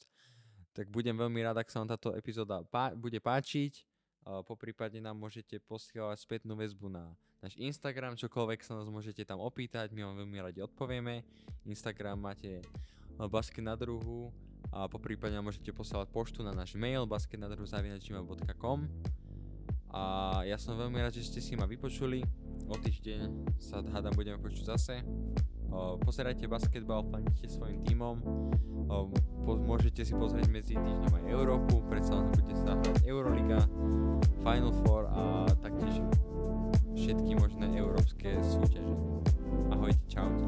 tak 0.73 0.89
budem 0.89 1.13
veľmi 1.13 1.41
rád, 1.45 1.61
ak 1.61 1.69
sa 1.69 1.81
vám 1.81 1.93
táto 1.93 2.13
epizóda 2.17 2.65
pá- 2.65 2.97
bude 2.97 3.21
páčiť. 3.21 3.85
Po 4.23 4.55
prípade 4.55 5.03
nám 5.03 5.19
môžete 5.19 5.59
posielať 5.67 6.23
spätnú 6.23 6.55
väzbu 6.55 6.87
na 6.87 7.11
náš 7.43 7.59
Instagram, 7.59 8.15
čokoľvek 8.15 8.63
sa 8.63 8.79
nás 8.79 8.87
môžete 8.87 9.27
tam 9.27 9.43
opýtať, 9.43 9.91
my 9.91 9.99
vám 10.07 10.23
veľmi 10.23 10.39
radi 10.39 10.63
odpovieme. 10.63 11.27
Instagram 11.67 12.31
máte 12.31 12.63
basket 13.27 13.61
na 13.61 13.75
druhu 13.75 14.31
a 14.71 14.87
po 14.87 14.97
prípade 14.97 15.35
nám 15.35 15.51
môžete 15.51 15.75
posielať 15.75 16.07
poštu 16.09 16.39
na 16.41 16.55
náš 16.55 16.73
mail 16.79 17.03
basketnadruhu.gmail.com 17.05 18.79
a 19.93 20.41
ja 20.43 20.57
som 20.57 20.73
veľmi 20.73 20.97
rád, 20.97 21.13
že 21.13 21.29
ste 21.29 21.39
si 21.39 21.53
ma 21.53 21.69
vypočuli. 21.69 22.25
O 22.65 22.75
týždeň 22.75 23.53
sa 23.61 23.85
hádam 23.93 24.17
budeme 24.17 24.41
počuť 24.41 24.65
zase. 24.73 25.05
Pozerajte 26.01 26.45
basketbal, 26.49 27.05
fandite 27.09 27.49
svojim 27.49 27.81
tímom. 27.85 28.21
Môžete 29.45 30.05
si 30.05 30.13
pozrieť 30.13 30.49
medzi 30.49 30.73
týždňom 30.77 31.13
aj 31.17 31.23
Európu, 31.33 31.81
predsa 31.89 32.17
len 32.17 32.29
bude 32.29 32.53
sa 32.57 32.77
hrať 32.77 33.05
Euroliga, 33.09 33.65
Final 34.45 34.73
Four 34.85 35.09
a 35.09 35.49
taktiež 35.65 35.97
všetky 36.93 37.33
možné 37.37 37.73
európske 37.73 38.37
súťaže. 38.41 38.93
Ahojte, 39.73 40.05
čaute. 40.05 40.45